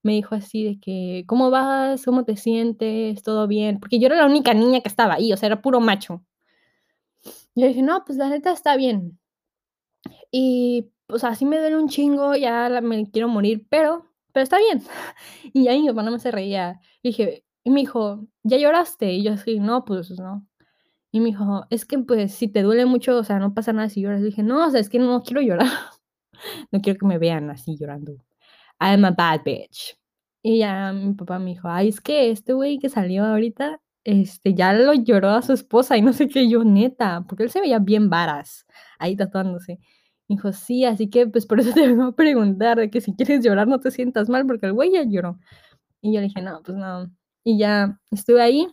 me 0.02 0.12
dijo 0.12 0.34
así 0.34 0.64
de 0.64 0.80
que, 0.80 1.24
¿cómo 1.26 1.50
vas? 1.50 2.04
¿Cómo 2.04 2.24
te 2.24 2.36
sientes? 2.36 3.22
¿Todo 3.22 3.46
bien? 3.46 3.80
Porque 3.80 3.98
yo 3.98 4.06
era 4.06 4.16
la 4.16 4.26
única 4.26 4.54
niña 4.54 4.80
que 4.80 4.88
estaba 4.88 5.14
ahí, 5.14 5.32
o 5.32 5.36
sea, 5.36 5.48
era 5.48 5.62
puro 5.62 5.80
macho. 5.80 6.22
Yo 7.54 7.66
dije, 7.66 7.82
no, 7.82 8.04
pues 8.04 8.18
la 8.18 8.28
neta 8.28 8.52
está 8.52 8.76
bien. 8.76 9.18
Y 10.30 10.90
pues 11.06 11.24
así 11.24 11.44
me 11.44 11.58
duele 11.58 11.76
un 11.76 11.88
chingo, 11.88 12.36
ya 12.36 12.68
me 12.82 13.10
quiero 13.10 13.28
morir, 13.28 13.66
pero, 13.70 14.06
pero 14.32 14.44
está 14.44 14.58
bien. 14.58 14.82
Y 15.52 15.68
ahí 15.68 15.82
mi 15.82 15.92
papá 15.92 16.18
se 16.18 16.30
reía. 16.30 16.80
Dije, 17.02 17.44
y 17.68 17.70
me 17.70 17.80
dijo, 17.80 18.26
¿ya 18.44 18.56
lloraste? 18.56 19.12
Y 19.12 19.22
yo 19.24 19.34
así, 19.34 19.60
no, 19.60 19.84
pues 19.84 20.10
no. 20.18 20.46
Y 21.12 21.20
me 21.20 21.26
dijo, 21.26 21.66
es 21.68 21.84
que 21.84 21.98
pues 21.98 22.32
si 22.34 22.48
te 22.48 22.62
duele 22.62 22.86
mucho, 22.86 23.18
o 23.18 23.24
sea, 23.24 23.38
no 23.38 23.52
pasa 23.52 23.74
nada 23.74 23.90
si 23.90 24.00
lloras. 24.00 24.22
Y 24.22 24.24
dije, 24.24 24.42
no, 24.42 24.66
o 24.66 24.70
sea, 24.70 24.80
es 24.80 24.88
que 24.88 24.98
no 24.98 25.22
quiero 25.22 25.42
llorar. 25.42 25.68
no 26.72 26.80
quiero 26.80 26.98
que 26.98 27.06
me 27.06 27.18
vean 27.18 27.50
así 27.50 27.76
llorando. 27.78 28.14
I'm 28.80 29.04
a 29.04 29.10
bad 29.10 29.42
bitch. 29.44 29.98
Y 30.42 30.60
ya 30.60 30.94
mi 30.94 31.12
papá 31.12 31.38
me 31.38 31.50
dijo, 31.50 31.68
ay, 31.68 31.88
es 31.88 32.00
que 32.00 32.30
este 32.30 32.54
güey 32.54 32.78
que 32.78 32.88
salió 32.88 33.26
ahorita, 33.26 33.82
este, 34.04 34.54
ya 34.54 34.72
lo 34.72 34.94
lloró 34.94 35.30
a 35.30 35.42
su 35.42 35.52
esposa 35.52 35.98
y 35.98 36.02
no 36.02 36.14
sé 36.14 36.28
qué, 36.28 36.48
yo 36.48 36.64
neta, 36.64 37.26
porque 37.28 37.44
él 37.44 37.50
se 37.50 37.60
veía 37.60 37.80
bien 37.80 38.08
varas 38.08 38.66
ahí 38.98 39.14
tatuándose. 39.16 39.78
dijo, 40.28 40.52
sí, 40.52 40.84
así 40.86 41.10
que 41.10 41.26
pues 41.26 41.46
por 41.46 41.60
eso 41.60 41.72
te 41.74 41.82
vengo 41.88 42.04
a 42.04 42.12
preguntar, 42.16 42.78
de 42.78 42.90
que 42.90 43.02
si 43.02 43.14
quieres 43.14 43.44
llorar 43.44 43.68
no 43.68 43.80
te 43.80 43.90
sientas 43.90 44.30
mal, 44.30 44.46
porque 44.46 44.66
el 44.66 44.72
güey 44.72 44.92
ya 44.92 45.04
lloró. 45.04 45.38
Y 46.00 46.14
yo 46.14 46.20
le 46.20 46.28
dije, 46.28 46.42
no, 46.42 46.62
pues 46.62 46.78
no. 46.78 47.10
Y 47.48 47.56
ya 47.56 47.98
estuve 48.10 48.42
ahí, 48.42 48.68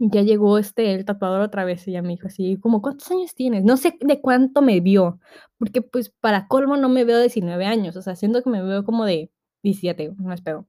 y 0.00 0.10
ya 0.10 0.22
llegó 0.22 0.58
este, 0.58 0.92
el 0.92 1.04
tatuador 1.04 1.40
otra 1.40 1.64
vez, 1.64 1.86
y 1.86 1.92
ya 1.92 2.02
me 2.02 2.08
dijo 2.08 2.26
así, 2.26 2.58
como, 2.58 2.82
¿cuántos 2.82 3.08
años 3.12 3.32
tienes? 3.32 3.62
No 3.62 3.76
sé 3.76 3.96
de 4.00 4.20
cuánto 4.20 4.60
me 4.60 4.80
vio, 4.80 5.20
porque 5.56 5.82
pues 5.82 6.10
para 6.10 6.48
colmo 6.48 6.76
no 6.76 6.88
me 6.88 7.04
veo 7.04 7.18
de 7.18 7.22
19 7.22 7.64
años, 7.64 7.94
o 7.94 8.02
sea, 8.02 8.16
siento 8.16 8.42
que 8.42 8.50
me 8.50 8.60
veo 8.60 8.84
como 8.84 9.04
de 9.04 9.30
17, 9.62 10.14
no 10.18 10.34
espero. 10.34 10.66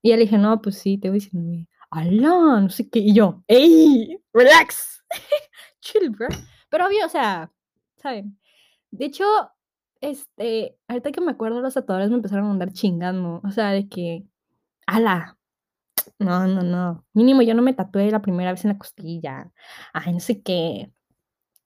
Y 0.00 0.08
ya 0.08 0.16
le 0.16 0.22
dije, 0.22 0.38
no, 0.38 0.62
pues 0.62 0.78
sí, 0.78 0.96
te 0.96 1.10
voy 1.10 1.18
a 1.18 1.20
decir, 1.20 1.68
alá, 1.90 2.60
no 2.62 2.70
sé 2.70 2.88
qué, 2.88 3.00
y 3.00 3.12
yo, 3.12 3.44
¡ey! 3.48 4.18
¡Relax! 4.32 5.04
Chill, 5.80 6.08
bro. 6.08 6.28
Pero 6.70 6.86
obvio, 6.86 7.04
o 7.04 7.10
sea, 7.10 7.52
¿saben? 7.96 8.38
De 8.90 9.04
hecho, 9.04 9.26
este, 10.00 10.78
ahorita 10.88 11.12
que 11.12 11.20
me 11.20 11.32
acuerdo, 11.32 11.60
los 11.60 11.74
tatuadores 11.74 12.08
me 12.08 12.16
empezaron 12.16 12.46
a 12.46 12.50
andar 12.52 12.72
chingando, 12.72 13.42
o 13.44 13.50
sea, 13.50 13.72
de 13.72 13.90
que, 13.90 14.24
ala, 14.86 15.35
no, 16.18 16.46
no, 16.46 16.62
no, 16.62 17.04
mínimo 17.14 17.42
yo 17.42 17.54
no 17.54 17.62
me 17.62 17.74
tatué 17.74 18.10
la 18.10 18.22
primera 18.22 18.52
vez 18.52 18.64
en 18.64 18.72
la 18.72 18.78
costilla, 18.78 19.52
ay, 19.92 20.12
no 20.12 20.20
sé 20.20 20.42
qué. 20.42 20.90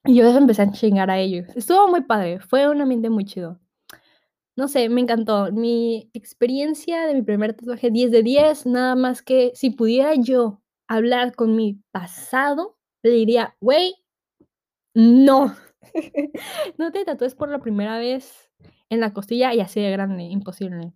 Y 0.05 0.17
yo 0.17 0.27
empecé 0.37 0.63
a 0.63 0.73
chingar 0.73 1.11
a 1.11 1.19
ellos. 1.19 1.49
Estuvo 1.55 1.89
muy 1.89 2.03
padre, 2.03 2.41
fue 2.41 2.69
un 2.69 2.81
ambiente 2.81 3.11
muy 3.11 3.25
chido. 3.27 3.61
No 4.57 4.69
sé, 4.69 4.89
me 4.89 5.01
encantó. 5.01 5.53
Mi 5.53 6.11
experiencia 6.15 7.07
de 7.07 7.15
mi 7.15 7.23
primer 7.23 7.55
tatuaje 7.55 7.91
10 7.91 8.11
de 8.11 8.23
10, 8.23 8.67
nada 8.67 8.95
más 8.95 9.23
que 9.23 9.53
si 9.55 9.71
pudiera 9.71 10.15
yo 10.15 10.61
hablar 10.89 11.35
con 11.35 11.57
mi 11.57 11.81
pasado, 11.93 12.77
le 13.03 13.11
diría, 13.11 13.57
güey, 13.61 13.95
no. 14.95 15.55
no 16.79 16.93
te 16.93 17.05
tatúes 17.05 17.35
por 17.35 17.49
la 17.49 17.61
primera 17.61 17.99
vez 17.99 18.51
en 18.91 19.01
la 19.01 19.13
costilla 19.13 19.55
y 19.55 19.61
así 19.61 19.81
de 19.81 19.91
grande, 19.91 20.25
imposible. 20.25 20.93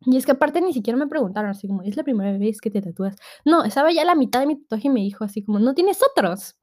Y 0.00 0.16
es 0.16 0.26
que 0.26 0.32
aparte 0.32 0.60
ni 0.60 0.72
siquiera 0.72 0.96
me 0.96 1.08
preguntaron 1.08 1.50
así 1.50 1.66
como, 1.66 1.82
¿es 1.82 1.96
la 1.96 2.04
primera 2.04 2.36
vez 2.38 2.60
que 2.60 2.70
te 2.70 2.80
tatúas? 2.80 3.16
No, 3.44 3.64
estaba 3.64 3.92
ya 3.92 4.04
la 4.04 4.14
mitad 4.14 4.40
de 4.40 4.46
mi 4.46 4.56
tatuaje 4.56 4.88
y 4.88 4.90
me 4.90 5.00
dijo 5.00 5.24
así 5.24 5.42
como, 5.42 5.58
¿no 5.58 5.74
tienes 5.74 6.00
otros? 6.02 6.56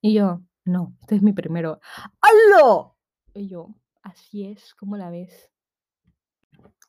Y 0.00 0.14
yo, 0.14 0.42
no, 0.64 0.96
este 1.00 1.16
es 1.16 1.22
mi 1.22 1.32
primero. 1.32 1.80
¡Halo! 2.20 2.96
Y 3.34 3.48
yo, 3.48 3.74
así 4.02 4.44
es, 4.44 4.74
como 4.74 4.96
la 4.96 5.10
ves? 5.10 5.50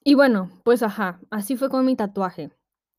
Y 0.03 0.15
bueno, 0.15 0.49
pues 0.63 0.83
ajá, 0.83 1.19
así 1.31 1.57
fue 1.57 1.69
con 1.69 1.85
mi 1.85 1.95
tatuaje. 1.95 2.51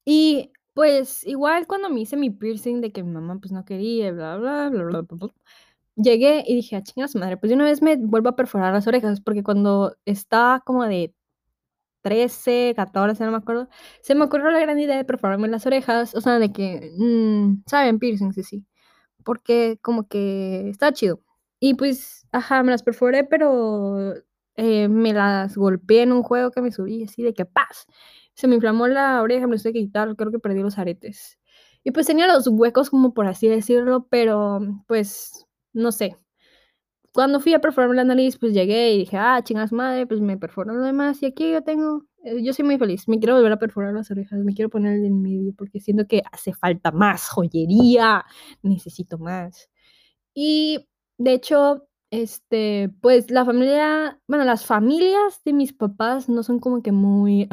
Y 0.04 0.52
pues 0.74 1.26
igual 1.26 1.66
cuando 1.66 1.90
me 1.90 2.00
hice 2.00 2.16
mi 2.16 2.30
piercing 2.30 2.80
de 2.80 2.92
que 2.92 3.02
mi 3.02 3.12
mamá 3.12 3.38
pues 3.40 3.52
no 3.52 3.64
quería, 3.64 4.12
bla, 4.12 4.36
bla, 4.36 4.68
bla, 4.68 4.82
bla, 4.84 5.00
bla, 5.02 5.16
bla 5.16 5.34
llegué 6.02 6.44
y 6.46 6.54
dije, 6.56 6.76
a 6.76 6.78
ah, 6.80 6.82
chingas 6.82 7.14
madre, 7.14 7.36
pues 7.36 7.50
de 7.50 7.56
una 7.56 7.64
vez 7.64 7.82
me 7.82 7.96
vuelvo 7.96 8.30
a 8.30 8.36
perforar 8.36 8.72
las 8.72 8.86
orejas, 8.86 9.20
porque 9.20 9.42
cuando 9.42 9.96
estaba 10.04 10.60
como 10.60 10.84
de 10.84 11.14
13, 12.02 12.72
14, 12.76 13.24
no 13.24 13.30
me 13.32 13.36
acuerdo, 13.38 13.68
se 14.02 14.14
me 14.14 14.24
ocurrió 14.24 14.50
la 14.50 14.60
gran 14.60 14.78
idea 14.78 14.96
de 14.96 15.04
perforarme 15.04 15.48
las 15.48 15.66
orejas, 15.66 16.14
o 16.14 16.20
sea, 16.20 16.38
de 16.38 16.52
que, 16.52 16.92
mm, 16.98 17.62
¿saben? 17.66 17.98
Piercing, 17.98 18.32
sí, 18.32 18.42
sí, 18.42 18.66
porque 19.24 19.78
como 19.82 20.08
que 20.08 20.70
está 20.70 20.92
chido. 20.92 21.20
Y 21.60 21.74
pues, 21.74 22.26
ajá, 22.32 22.62
me 22.62 22.72
las 22.72 22.82
perforé, 22.82 23.24
pero 23.24 24.14
eh, 24.56 24.88
me 24.88 25.12
las 25.12 25.56
golpeé 25.56 26.02
en 26.02 26.12
un 26.12 26.22
juego 26.22 26.50
que 26.50 26.62
me 26.62 26.72
subí, 26.72 27.04
así 27.04 27.22
de 27.22 27.34
que 27.34 27.44
paz. 27.46 27.86
Se 28.34 28.48
me 28.48 28.54
inflamó 28.56 28.88
la 28.88 29.22
oreja, 29.22 29.46
me 29.46 29.56
lo 29.56 29.62
tuve 29.62 29.72
que 29.74 29.80
quitar, 29.80 30.14
creo 30.16 30.30
que 30.30 30.38
perdí 30.38 30.60
los 30.62 30.78
aretes. 30.78 31.38
Y 31.84 31.92
pues 31.92 32.06
tenía 32.06 32.26
los 32.26 32.46
huecos, 32.48 32.90
como 32.90 33.14
por 33.14 33.26
así 33.26 33.48
decirlo, 33.48 34.06
pero 34.10 34.60
pues, 34.86 35.46
no 35.72 35.92
sé, 35.92 36.16
cuando 37.12 37.40
fui 37.40 37.54
a 37.54 37.60
perforarme 37.60 37.96
la 37.96 38.04
nariz, 38.04 38.38
pues 38.38 38.52
llegué 38.52 38.92
y 38.94 38.98
dije, 38.98 39.16
ah, 39.16 39.40
chingas 39.42 39.72
madre, 39.72 40.06
pues 40.06 40.20
me 40.20 40.36
perforan 40.38 40.76
lo 40.78 40.84
demás. 40.84 41.22
Y 41.22 41.26
aquí 41.26 41.50
yo 41.52 41.62
tengo, 41.62 42.04
eh, 42.24 42.42
yo 42.42 42.52
soy 42.52 42.64
muy 42.64 42.78
feliz. 42.78 43.08
Me 43.08 43.18
quiero 43.18 43.34
volver 43.36 43.52
a 43.52 43.58
perforar 43.58 43.94
las 43.94 44.10
orejas, 44.10 44.40
me 44.40 44.54
quiero 44.54 44.70
poner 44.70 45.04
en 45.04 45.20
medio 45.22 45.52
porque 45.56 45.80
siento 45.80 46.06
que 46.06 46.22
hace 46.32 46.52
falta 46.52 46.92
más 46.92 47.28
joyería, 47.28 48.24
necesito 48.62 49.18
más. 49.18 49.68
Y 50.34 50.88
de 51.18 51.34
hecho, 51.34 51.88
este, 52.10 52.90
pues 53.02 53.30
la 53.30 53.44
familia, 53.44 54.20
bueno, 54.28 54.44
las 54.44 54.66
familias 54.66 55.42
de 55.44 55.52
mis 55.54 55.72
papás 55.72 56.28
no 56.28 56.42
son 56.42 56.60
como 56.60 56.82
que 56.82 56.92
muy 56.92 57.48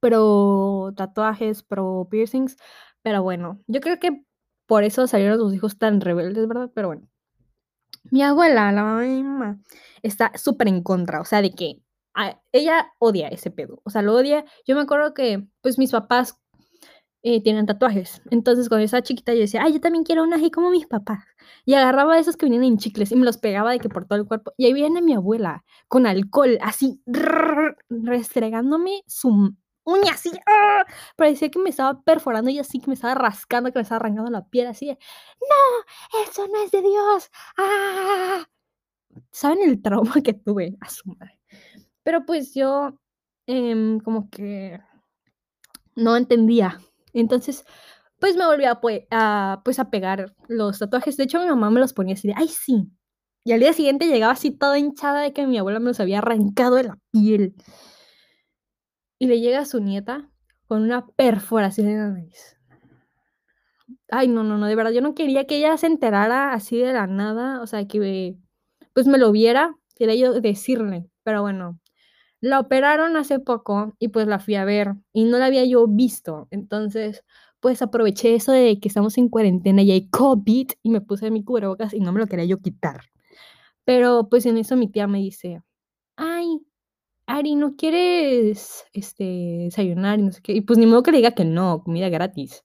pro 0.00 0.92
tatuajes, 0.96 1.62
pro 1.62 2.08
piercings, 2.10 2.56
pero 3.02 3.22
bueno, 3.22 3.60
yo 3.66 3.80
creo 3.80 3.98
que 3.98 4.24
por 4.66 4.84
eso 4.84 5.06
salieron 5.06 5.38
sus 5.38 5.54
hijos 5.54 5.78
tan 5.78 6.00
rebeldes, 6.00 6.48
¿verdad? 6.48 6.70
Pero 6.74 6.88
bueno. 6.88 7.08
Mi 8.10 8.22
abuela, 8.22 8.72
la 8.72 8.82
mamá, 8.82 9.58
está 10.02 10.32
súper 10.36 10.68
en 10.68 10.82
contra, 10.82 11.20
o 11.20 11.24
sea, 11.24 11.42
de 11.42 11.52
que 11.52 11.80
ella 12.52 12.92
odia 12.98 13.28
ese 13.28 13.50
pedo, 13.50 13.80
o 13.84 13.90
sea, 13.90 14.02
lo 14.02 14.14
odia. 14.14 14.44
Yo 14.66 14.74
me 14.74 14.82
acuerdo 14.82 15.12
que, 15.14 15.46
pues, 15.60 15.78
mis 15.78 15.92
papás 15.92 16.38
eh, 17.22 17.42
tienen 17.42 17.66
tatuajes, 17.66 18.22
entonces 18.30 18.68
cuando 18.68 18.82
yo 18.82 18.86
estaba 18.86 19.02
chiquita 19.02 19.34
yo 19.34 19.40
decía, 19.40 19.62
ay, 19.64 19.74
yo 19.74 19.80
también 19.80 20.04
quiero 20.04 20.22
una 20.22 20.36
así 20.36 20.50
como 20.50 20.70
mis 20.70 20.86
papás. 20.86 21.24
Y 21.64 21.74
agarraba 21.74 22.18
esos 22.18 22.36
que 22.36 22.46
venían 22.46 22.64
en 22.64 22.78
chicles 22.78 23.12
y 23.12 23.16
me 23.16 23.24
los 23.24 23.38
pegaba 23.38 23.72
de 23.72 23.80
que 23.80 23.88
por 23.88 24.06
todo 24.06 24.18
el 24.18 24.26
cuerpo. 24.26 24.52
Y 24.56 24.66
ahí 24.66 24.72
viene 24.72 25.02
mi 25.02 25.14
abuela, 25.14 25.64
con 25.88 26.06
alcohol, 26.06 26.58
así, 26.62 27.02
restregándome 27.90 29.02
su 29.06 29.54
uña 29.86 30.12
así, 30.12 30.30
¡ah! 30.46 30.84
parecía 31.16 31.50
que 31.50 31.58
me 31.58 31.70
estaba 31.70 32.02
perforando 32.02 32.50
y 32.50 32.58
así 32.58 32.80
que 32.80 32.88
me 32.88 32.94
estaba 32.94 33.14
rascando, 33.14 33.72
que 33.72 33.78
me 33.78 33.84
estaba 33.84 34.00
arrancando 34.00 34.30
la 34.30 34.46
piel 34.48 34.66
así 34.66 34.88
no, 34.88 36.22
eso 36.24 36.46
no 36.48 36.62
es 36.64 36.70
de 36.70 36.82
Dios. 36.82 37.30
¡Ah! 37.56 38.44
¿Saben 39.30 39.58
el 39.62 39.80
trauma 39.82 40.14
que 40.22 40.34
tuve? 40.34 40.76
A 40.80 40.90
su 40.90 41.08
madre. 41.08 41.38
Pero 42.02 42.26
pues 42.26 42.54
yo 42.54 42.98
em, 43.46 44.00
como 44.00 44.28
que 44.30 44.80
no 45.94 46.16
entendía. 46.16 46.80
Entonces, 47.12 47.64
pues 48.18 48.36
me 48.36 48.46
volví 48.46 48.64
a, 48.64 48.80
a, 49.10 49.62
pues, 49.64 49.78
a 49.78 49.90
pegar 49.90 50.34
los 50.48 50.78
tatuajes. 50.78 51.16
De 51.16 51.24
hecho, 51.24 51.40
mi 51.40 51.46
mamá 51.46 51.70
me 51.70 51.80
los 51.80 51.92
ponía 51.92 52.14
así 52.14 52.28
de, 52.28 52.34
ay, 52.36 52.48
sí. 52.48 52.90
Y 53.44 53.52
al 53.52 53.60
día 53.60 53.72
siguiente 53.72 54.06
llegaba 54.06 54.32
así 54.32 54.50
toda 54.50 54.78
hinchada 54.78 55.20
de 55.20 55.32
que 55.32 55.46
mi 55.46 55.58
abuela 55.58 55.78
me 55.80 55.86
los 55.86 56.00
había 56.00 56.18
arrancado 56.18 56.76
de 56.76 56.84
la 56.84 56.98
piel 57.12 57.54
y 59.18 59.26
le 59.26 59.40
llega 59.40 59.60
a 59.60 59.66
su 59.66 59.80
nieta 59.80 60.30
con 60.66 60.82
una 60.82 61.06
perforación 61.06 61.88
en 61.88 61.98
la 61.98 62.08
nariz. 62.08 62.56
Ay, 64.10 64.28
no, 64.28 64.42
no, 64.42 64.58
no, 64.58 64.66
de 64.66 64.74
verdad, 64.74 64.92
yo 64.92 65.00
no 65.00 65.14
quería 65.14 65.46
que 65.46 65.58
ella 65.58 65.76
se 65.76 65.86
enterara 65.86 66.52
así 66.52 66.78
de 66.78 66.92
la 66.92 67.06
nada, 67.06 67.60
o 67.62 67.66
sea, 67.66 67.86
que 67.86 68.36
pues 68.92 69.06
me 69.06 69.18
lo 69.18 69.32
viera, 69.32 69.76
quería 69.94 70.14
yo 70.14 70.40
decirle, 70.40 71.08
pero 71.22 71.42
bueno, 71.42 71.78
la 72.40 72.60
operaron 72.60 73.16
hace 73.16 73.38
poco 73.40 73.94
y 73.98 74.08
pues 74.08 74.26
la 74.26 74.38
fui 74.38 74.56
a 74.56 74.64
ver 74.64 74.94
y 75.12 75.24
no 75.24 75.38
la 75.38 75.46
había 75.46 75.64
yo 75.64 75.86
visto, 75.86 76.48
entonces 76.50 77.24
pues 77.60 77.82
aproveché 77.82 78.34
eso 78.34 78.52
de 78.52 78.78
que 78.80 78.88
estamos 78.88 79.18
en 79.18 79.28
cuarentena 79.28 79.82
y 79.82 79.90
hay 79.90 80.08
COVID 80.08 80.68
y 80.82 80.90
me 80.90 81.00
puse 81.00 81.30
mi 81.30 81.42
cubrebocas 81.44 81.94
y 81.94 82.00
no 82.00 82.12
me 82.12 82.20
lo 82.20 82.26
quería 82.26 82.44
yo 82.44 82.58
quitar. 82.58 83.00
Pero 83.84 84.28
pues 84.28 84.46
en 84.46 84.58
eso 84.58 84.76
mi 84.76 84.88
tía 84.88 85.06
me 85.06 85.18
dice, 85.18 85.62
Ari, 87.26 87.56
¿no 87.56 87.76
quieres 87.76 88.84
este, 88.92 89.24
desayunar? 89.64 90.18
Y 90.18 90.22
no 90.22 90.32
sé 90.32 90.40
qué. 90.42 90.52
Y 90.52 90.60
pues 90.60 90.78
ni 90.78 90.86
modo 90.86 91.02
que 91.02 91.10
le 91.10 91.18
diga 91.18 91.32
que 91.32 91.44
no, 91.44 91.82
comida 91.82 92.08
gratis. 92.08 92.64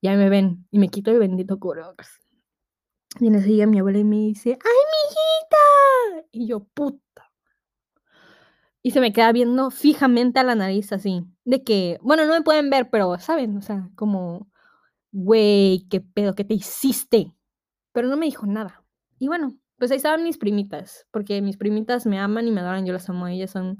Ya 0.00 0.16
me 0.16 0.28
ven 0.28 0.66
y 0.70 0.78
me 0.78 0.88
quito 0.88 1.10
el 1.10 1.18
bendito 1.18 1.58
cubrebocas. 1.58 2.08
Y 3.20 3.26
en 3.26 3.34
ese 3.34 3.48
día 3.48 3.66
mi 3.66 3.78
abuela 3.78 4.02
me 4.04 4.16
dice, 4.16 4.50
¡ay, 4.50 6.18
mijita! 6.18 6.28
Y 6.32 6.48
yo, 6.48 6.60
puta. 6.74 7.30
Y 8.82 8.92
se 8.92 9.00
me 9.00 9.12
queda 9.12 9.32
viendo 9.32 9.70
fijamente 9.70 10.38
a 10.40 10.44
la 10.44 10.54
nariz 10.54 10.92
así. 10.92 11.24
De 11.44 11.64
que, 11.64 11.98
bueno, 12.02 12.24
no 12.26 12.34
me 12.34 12.42
pueden 12.42 12.70
ver, 12.70 12.90
pero 12.90 13.18
saben, 13.18 13.56
o 13.56 13.62
sea, 13.62 13.90
como, 13.96 14.50
güey, 15.12 15.86
qué 15.90 16.00
pedo, 16.00 16.34
¿qué 16.34 16.44
te 16.44 16.54
hiciste? 16.54 17.34
Pero 17.92 18.08
no 18.08 18.16
me 18.16 18.26
dijo 18.26 18.46
nada. 18.46 18.84
Y 19.18 19.28
bueno, 19.28 19.58
pues 19.78 19.90
ahí 19.90 19.98
estaban 19.98 20.24
mis 20.24 20.38
primitas, 20.38 21.06
porque 21.10 21.40
mis 21.42 21.56
primitas 21.56 22.06
me 22.06 22.18
aman 22.18 22.48
y 22.48 22.50
me 22.50 22.60
adoran, 22.60 22.86
yo 22.86 22.92
las 22.92 23.08
amo, 23.08 23.28
ellas 23.28 23.52
son 23.52 23.78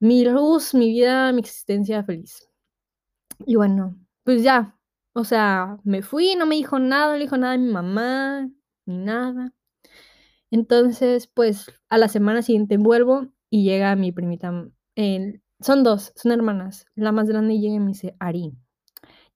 mi 0.00 0.24
luz, 0.24 0.74
mi 0.74 0.90
vida, 0.90 1.32
mi 1.32 1.40
existencia 1.40 2.04
feliz. 2.04 2.48
Y 3.46 3.56
bueno, 3.56 3.96
pues 4.24 4.42
ya, 4.42 4.78
o 5.12 5.24
sea, 5.24 5.78
me 5.84 6.02
fui, 6.02 6.34
no 6.36 6.46
me 6.46 6.56
dijo 6.56 6.78
nada, 6.78 7.08
no 7.08 7.12
le 7.14 7.24
dijo 7.24 7.36
nada 7.36 7.54
a 7.54 7.58
mi 7.58 7.70
mamá, 7.72 8.48
ni 8.86 8.98
nada. 8.98 9.52
Entonces, 10.50 11.26
pues 11.26 11.66
a 11.88 11.98
la 11.98 12.08
semana 12.08 12.42
siguiente 12.42 12.76
vuelvo 12.78 13.28
y 13.50 13.64
llega 13.64 13.96
mi 13.96 14.12
primita. 14.12 14.68
Eh, 14.96 15.40
son 15.60 15.82
dos, 15.84 16.12
son 16.16 16.32
hermanas. 16.32 16.86
La 16.94 17.12
más 17.12 17.28
grande 17.28 17.58
llega 17.58 17.74
y 17.74 17.80
me 17.80 17.88
dice, 17.88 18.16
Ari, 18.18 18.52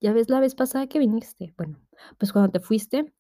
¿ya 0.01 0.13
ves 0.13 0.29
la 0.31 0.41
vez 0.41 0.55
pasada 0.55 0.87
que 0.87 0.99
viniste? 0.99 1.55
Bueno, 1.57 1.79
pues 2.19 2.33
cuando 2.33 2.51
te 2.51 2.61
fuiste, 2.61 3.13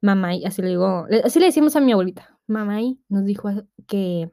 mamá, 0.00 0.30
así 0.44 0.62
le 0.62 0.68
digo, 0.68 1.06
así 1.24 1.40
le 1.40 1.46
decimos 1.46 1.76
a 1.76 1.80
mi 1.80 1.92
abuelita, 1.92 2.38
mamá 2.46 2.80
nos 3.08 3.24
dijo 3.24 3.50
que 3.86 4.30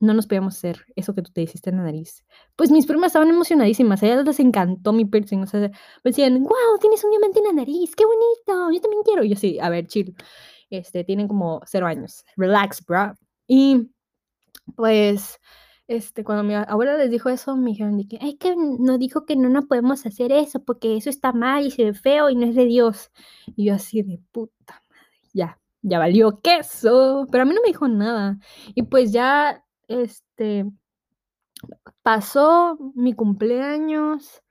no 0.00 0.14
nos 0.14 0.26
podíamos 0.26 0.56
hacer 0.56 0.86
eso 0.96 1.14
que 1.14 1.22
tú 1.22 1.30
te 1.30 1.42
hiciste 1.42 1.70
en 1.70 1.76
la 1.76 1.84
nariz. 1.84 2.24
Pues 2.56 2.70
mis 2.70 2.86
primas 2.86 3.08
estaban 3.08 3.28
emocionadísimas, 3.28 4.02
a 4.02 4.06
ellas 4.06 4.24
les 4.24 4.40
encantó 4.40 4.92
mi 4.92 5.04
piercing, 5.04 5.42
o 5.42 5.46
sea, 5.46 5.60
me 5.60 5.70
decían, 6.02 6.42
wow, 6.42 6.78
tienes 6.80 7.04
un 7.04 7.10
diamante 7.10 7.38
en 7.40 7.44
la 7.44 7.52
nariz, 7.52 7.94
qué 7.94 8.04
bonito, 8.06 8.72
yo 8.72 8.80
también 8.80 9.02
quiero. 9.04 9.22
Y 9.24 9.28
yo 9.28 9.36
sí, 9.36 9.58
a 9.60 9.68
ver, 9.68 9.86
chill, 9.86 10.16
este, 10.70 11.04
tienen 11.04 11.28
como 11.28 11.60
cero 11.66 11.86
años, 11.86 12.24
relax, 12.36 12.84
bro. 12.84 13.14
Y 13.46 13.90
pues, 14.76 15.38
este, 15.86 16.24
cuando 16.24 16.44
mi 16.44 16.54
abuela 16.54 16.96
les 16.96 17.10
dijo 17.10 17.28
eso, 17.28 17.56
me 17.56 17.70
dijeron 17.72 17.98
de 17.98 18.08
que, 18.08 18.18
ay, 18.22 18.36
que 18.36 18.54
nos 18.56 18.98
dijo 18.98 19.26
que 19.26 19.36
no 19.36 19.50
nos 19.50 19.66
podemos 19.66 20.06
hacer 20.06 20.32
eso 20.32 20.64
porque 20.64 20.96
eso 20.96 21.10
está 21.10 21.32
mal 21.32 21.66
y 21.66 21.70
se 21.70 21.84
ve 21.84 21.94
feo 21.94 22.30
y 22.30 22.36
no 22.36 22.46
es 22.46 22.54
de 22.54 22.64
Dios. 22.64 23.10
Y 23.56 23.66
yo 23.66 23.74
así 23.74 24.02
de 24.02 24.18
puta 24.32 24.82
ya, 25.32 25.58
ya 25.82 25.98
valió 25.98 26.40
queso, 26.40 27.26
pero 27.30 27.42
a 27.42 27.46
mí 27.46 27.54
no 27.54 27.62
me 27.62 27.68
dijo 27.68 27.88
nada. 27.88 28.38
Y 28.74 28.82
pues 28.84 29.12
ya, 29.12 29.64
este, 29.88 30.64
pasó 32.02 32.78
mi 32.94 33.14
cumpleaños, 33.14 34.42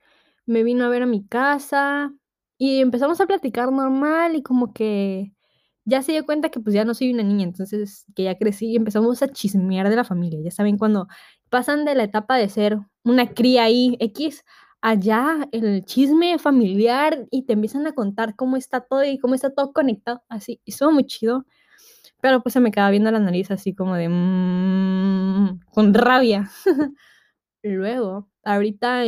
me 0.45 0.63
vino 0.63 0.85
a 0.85 0.89
ver 0.89 1.03
a 1.03 1.05
mi 1.07 1.25
casa 1.25 2.13
y 2.57 2.81
empezamos 2.81 3.21
a 3.21 3.27
platicar 3.27 3.71
normal 3.71 4.35
y 4.35 4.43
como 4.43 4.73
que 4.73 5.33
ya 5.85 6.01
se 6.03 6.11
dio 6.11 6.25
cuenta 6.25 6.49
que 6.49 6.59
pues 6.59 6.73
ya 6.75 6.85
no 6.85 6.93
soy 6.93 7.13
una 7.13 7.23
niña, 7.23 7.45
entonces 7.45 8.05
que 8.15 8.23
ya 8.23 8.37
crecí 8.37 8.67
y 8.71 8.75
empezamos 8.75 9.21
a 9.23 9.27
chismear 9.29 9.89
de 9.89 9.95
la 9.95 10.03
familia. 10.03 10.39
Ya 10.43 10.51
saben, 10.51 10.77
cuando 10.77 11.07
pasan 11.49 11.85
de 11.85 11.95
la 11.95 12.03
etapa 12.03 12.37
de 12.37 12.49
ser 12.49 12.79
una 13.03 13.33
cría 13.33 13.63
ahí 13.63 13.97
X, 13.99 14.43
allá 14.81 15.47
el 15.51 15.83
chisme 15.85 16.39
familiar 16.39 17.27
y 17.31 17.43
te 17.43 17.53
empiezan 17.53 17.87
a 17.87 17.93
contar 17.93 18.35
cómo 18.35 18.57
está 18.57 18.81
todo 18.81 19.03
y 19.03 19.17
cómo 19.19 19.35
está 19.35 19.49
todo 19.51 19.73
conectado, 19.73 20.23
así. 20.29 20.61
Y 20.65 20.71
estuvo 20.71 20.91
muy 20.91 21.05
chido. 21.05 21.45
Pero 22.21 22.41
pues 22.41 22.53
se 22.53 22.59
me 22.59 22.71
quedaba 22.71 22.91
viendo 22.91 23.11
la 23.11 23.19
nariz 23.19 23.49
así 23.51 23.73
como 23.73 23.95
de... 23.95 24.09
Mmm, 24.09 25.59
con 25.71 25.93
rabia. 25.93 26.49
Luego, 27.63 28.29
ahorita 28.43 29.03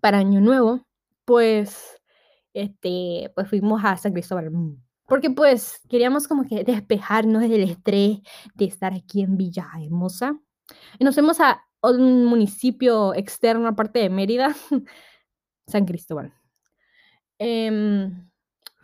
para 0.00 0.18
Año 0.18 0.40
Nuevo, 0.40 0.86
pues, 1.24 2.00
este, 2.52 3.30
pues 3.34 3.48
fuimos 3.48 3.84
a 3.84 3.96
San 3.96 4.12
Cristóbal. 4.12 4.50
Mm, 4.50 4.82
porque 5.06 5.30
pues 5.30 5.80
queríamos 5.88 6.26
como 6.26 6.44
que 6.44 6.64
despejarnos 6.64 7.42
del 7.42 7.62
estrés 7.62 8.18
de 8.54 8.64
estar 8.64 8.94
aquí 8.94 9.22
en 9.22 9.36
Villahermosa. 9.36 10.38
Y 10.98 11.04
nos 11.04 11.14
fuimos 11.14 11.40
a 11.40 11.64
un 11.90 12.24
municipio 12.26 13.14
externo, 13.14 13.68
aparte 13.68 13.98
de 13.98 14.10
Mérida, 14.10 14.54
San 15.66 15.84
Cristóbal. 15.84 16.32
Eh, 17.38 18.10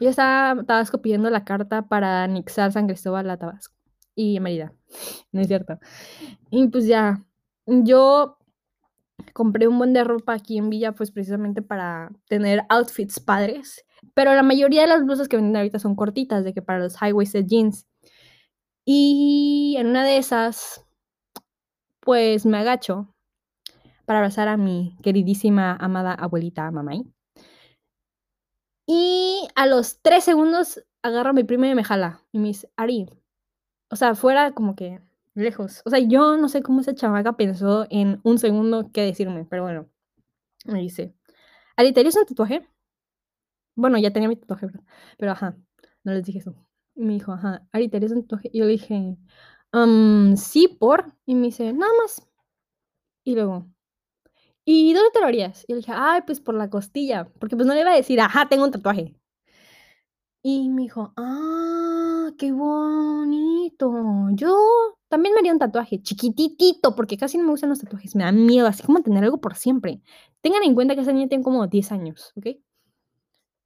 yo 0.00 0.08
estaba 0.08 0.64
Tabasco 0.64 1.02
pidiendo 1.02 1.28
la 1.30 1.44
carta 1.44 1.86
para 1.88 2.24
anexar 2.24 2.72
San 2.72 2.86
Cristóbal 2.86 3.28
a 3.28 3.36
Tabasco 3.36 3.76
y 4.14 4.40
Mérida. 4.40 4.72
No 5.32 5.40
es 5.40 5.46
cierto. 5.46 5.78
Y 6.50 6.66
pues 6.68 6.86
ya, 6.86 7.24
yo 7.66 8.38
compré 9.32 9.68
un 9.68 9.78
buen 9.78 9.92
de 9.92 10.02
ropa 10.02 10.32
aquí 10.32 10.58
en 10.58 10.70
Villa, 10.70 10.92
pues 10.92 11.12
precisamente 11.12 11.62
para 11.62 12.10
tener 12.28 12.64
outfits 12.68 13.20
padres. 13.20 13.84
Pero 14.14 14.34
la 14.34 14.42
mayoría 14.42 14.82
de 14.82 14.88
las 14.88 15.04
blusas 15.04 15.28
que 15.28 15.36
venden 15.36 15.56
ahorita 15.56 15.78
son 15.78 15.94
cortitas, 15.94 16.44
de 16.44 16.52
que 16.54 16.62
para 16.62 16.80
los 16.80 16.96
high-waisted 16.96 17.46
jeans. 17.46 17.86
Y 18.84 19.76
en 19.78 19.88
una 19.88 20.04
de 20.04 20.16
esas, 20.16 20.84
pues 22.10 22.44
me 22.44 22.58
agacho 22.58 23.14
para 24.04 24.18
abrazar 24.18 24.48
a 24.48 24.56
mi 24.56 24.96
queridísima, 25.00 25.76
amada 25.76 26.12
abuelita 26.12 26.68
Mamay. 26.72 27.04
Y 28.84 29.46
a 29.54 29.66
los 29.66 30.02
tres 30.02 30.24
segundos 30.24 30.84
agarro 31.02 31.30
a 31.30 31.32
mi 31.34 31.44
prima 31.44 31.68
y 31.68 31.74
me 31.76 31.84
jala. 31.84 32.24
Y 32.32 32.40
me 32.40 32.48
dice, 32.48 32.68
Ari. 32.74 33.08
O 33.90 33.94
sea, 33.94 34.16
fuera 34.16 34.50
como 34.54 34.74
que 34.74 35.00
lejos. 35.34 35.82
O 35.84 35.90
sea, 35.90 36.00
yo 36.00 36.36
no 36.36 36.48
sé 36.48 36.62
cómo 36.62 36.80
esa 36.80 36.96
chamaca 36.96 37.36
pensó 37.36 37.86
en 37.90 38.18
un 38.24 38.40
segundo 38.40 38.90
qué 38.92 39.02
decirme, 39.02 39.46
pero 39.48 39.62
bueno. 39.62 39.88
Me 40.64 40.80
dice, 40.80 41.14
Ari, 41.76 41.92
¿te 41.92 42.00
harías 42.00 42.16
un 42.16 42.26
tatuaje? 42.26 42.68
Bueno, 43.76 43.98
ya 43.98 44.12
tenía 44.12 44.28
mi 44.28 44.34
tatuaje, 44.34 44.66
pero 45.16 45.30
ajá, 45.30 45.56
no 46.02 46.12
les 46.12 46.24
dije 46.24 46.40
eso. 46.40 46.56
Y 46.96 47.04
me 47.04 47.12
dijo, 47.12 47.30
ajá, 47.30 47.68
Ari, 47.70 47.88
¿te 47.88 47.98
harías 47.98 48.10
un 48.10 48.22
tatuaje? 48.22 48.50
Y 48.52 48.58
yo 48.58 48.64
le 48.64 48.72
dije, 48.72 49.16
um, 49.72 50.36
sí, 50.36 50.68
por. 50.68 51.14
Y 51.26 51.34
me 51.34 51.46
dice, 51.48 51.72
nada 51.72 51.92
más. 52.02 52.26
Y 53.24 53.34
luego, 53.34 53.66
¿y 54.64 54.94
dónde 54.94 55.10
te 55.12 55.20
lo 55.20 55.26
harías? 55.26 55.64
Y 55.68 55.72
le 55.74 55.78
dije, 55.78 55.92
ay, 55.94 56.22
pues 56.26 56.40
por 56.40 56.54
la 56.54 56.70
costilla. 56.70 57.32
Porque 57.38 57.56
pues 57.56 57.66
no 57.66 57.74
le 57.74 57.80
iba 57.80 57.92
a 57.92 57.96
decir, 57.96 58.20
ajá, 58.20 58.48
tengo 58.48 58.64
un 58.64 58.70
tatuaje. 58.72 59.14
Y 60.42 60.70
me 60.70 60.82
dijo, 60.82 61.12
ah, 61.16 62.30
qué 62.38 62.52
bonito. 62.52 63.92
Yo 64.32 64.56
también 65.08 65.34
me 65.34 65.40
haría 65.40 65.52
un 65.52 65.58
tatuaje 65.58 66.02
chiquitito, 66.02 66.94
porque 66.96 67.16
casi 67.18 67.36
no 67.36 67.44
me 67.44 67.50
gustan 67.50 67.70
los 67.70 67.80
tatuajes. 67.80 68.16
Me 68.16 68.24
da 68.24 68.32
miedo, 68.32 68.66
así 68.66 68.82
como 68.82 69.02
tener 69.02 69.22
algo 69.24 69.40
por 69.40 69.54
siempre. 69.56 70.00
Tengan 70.40 70.62
en 70.62 70.74
cuenta 70.74 70.94
que 70.94 71.02
esa 71.02 71.12
niña 71.12 71.28
tiene 71.28 71.44
como 71.44 71.66
10 71.66 71.92
años, 71.92 72.32
¿ok? 72.36 72.46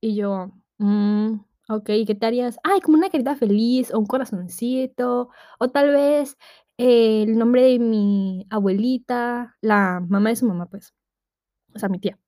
Y 0.01 0.17
yo, 0.17 0.53
mmm, 0.79 1.37
ok, 1.69 1.87
¿qué 2.07 2.15
te 2.19 2.27
harías? 2.27 2.59
Ay, 2.65 2.81
como 2.81 2.99
una 2.99 3.11
carita 3.11 3.37
feliz, 3.37 3.93
o 3.95 3.99
un 3.99 4.07
corazoncito, 4.07 5.31
o 5.59 5.71
tal 5.71 5.91
vez 5.91 6.37
el 6.79 7.39
nombre 7.39 7.63
de 7.63 7.79
mi 7.79 8.47
abuelita, 8.51 9.57
la 9.61 10.01
mamá 10.09 10.31
de 10.31 10.37
su 10.37 10.47
mamá, 10.47 10.67
pues. 10.67 10.93
O 11.75 11.79
sea, 11.81 11.89
mi 11.91 11.99
tía. 12.01 12.19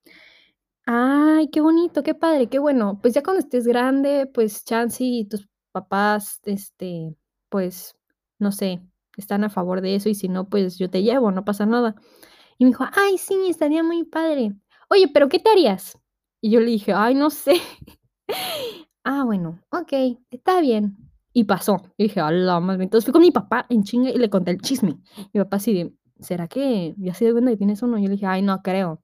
Ay, 0.86 1.48
qué 1.50 1.60
bonito, 1.60 2.02
qué 2.02 2.14
padre, 2.14 2.48
qué 2.48 2.58
bueno. 2.60 3.00
Pues 3.02 3.14
ya 3.14 3.22
cuando 3.22 3.40
estés 3.40 3.66
grande, 3.66 4.26
pues 4.32 4.64
chance 4.64 5.02
y 5.04 5.24
tus 5.26 5.48
papás, 5.72 6.40
este, 6.44 7.14
pues, 7.50 7.96
no 8.38 8.52
sé, 8.52 8.80
están 9.16 9.44
a 9.44 9.50
favor 9.50 9.80
de 9.80 9.96
eso 9.96 10.08
y 10.08 10.14
si 10.14 10.28
no, 10.28 10.48
pues 10.48 10.78
yo 10.78 10.90
te 10.90 11.02
llevo, 11.02 11.32
no 11.32 11.44
pasa 11.44 11.66
nada. 11.66 11.96
Y 12.58 12.64
me 12.66 12.70
dijo, 12.70 12.84
ay, 12.94 13.18
sí, 13.18 13.34
estaría 13.50 13.82
muy 13.84 14.04
padre. 14.04 14.54
Oye, 14.90 15.08
pero 15.12 15.28
¿qué 15.28 15.38
te 15.40 15.50
harías? 15.50 15.98
Y 16.42 16.50
yo 16.52 16.60
le 16.60 16.66
dije, 16.72 16.92
ay, 16.94 17.14
no 17.16 17.30
sé. 17.30 17.60
ah, 19.06 19.24
bueno, 19.24 19.60
ok, 19.70 19.92
está 20.30 20.60
bien. 20.60 20.96
Y 21.32 21.44
pasó. 21.44 21.76
Y 21.96 22.04
dije, 22.04 22.20
más 22.20 22.76
bien. 22.76 22.82
Entonces 22.82 23.04
fui 23.04 23.12
con 23.12 23.22
mi 23.22 23.30
papá 23.30 23.66
en 23.68 23.84
chinga 23.84 24.10
y 24.10 24.18
le 24.18 24.28
conté 24.28 24.50
el 24.50 24.60
chisme. 24.60 24.98
Mi 25.32 25.40
papá 25.40 25.56
así 25.58 25.96
¿será 26.18 26.48
que 26.48 26.94
ya 26.98 27.14
se 27.14 27.24
dio 27.24 27.34
cuenta 27.34 27.50
que 27.52 27.56
tienes 27.56 27.82
uno? 27.82 27.98
Yo 27.98 28.04
le 28.04 28.12
dije, 28.12 28.26
ay, 28.26 28.42
no 28.42 28.62
creo. 28.62 29.00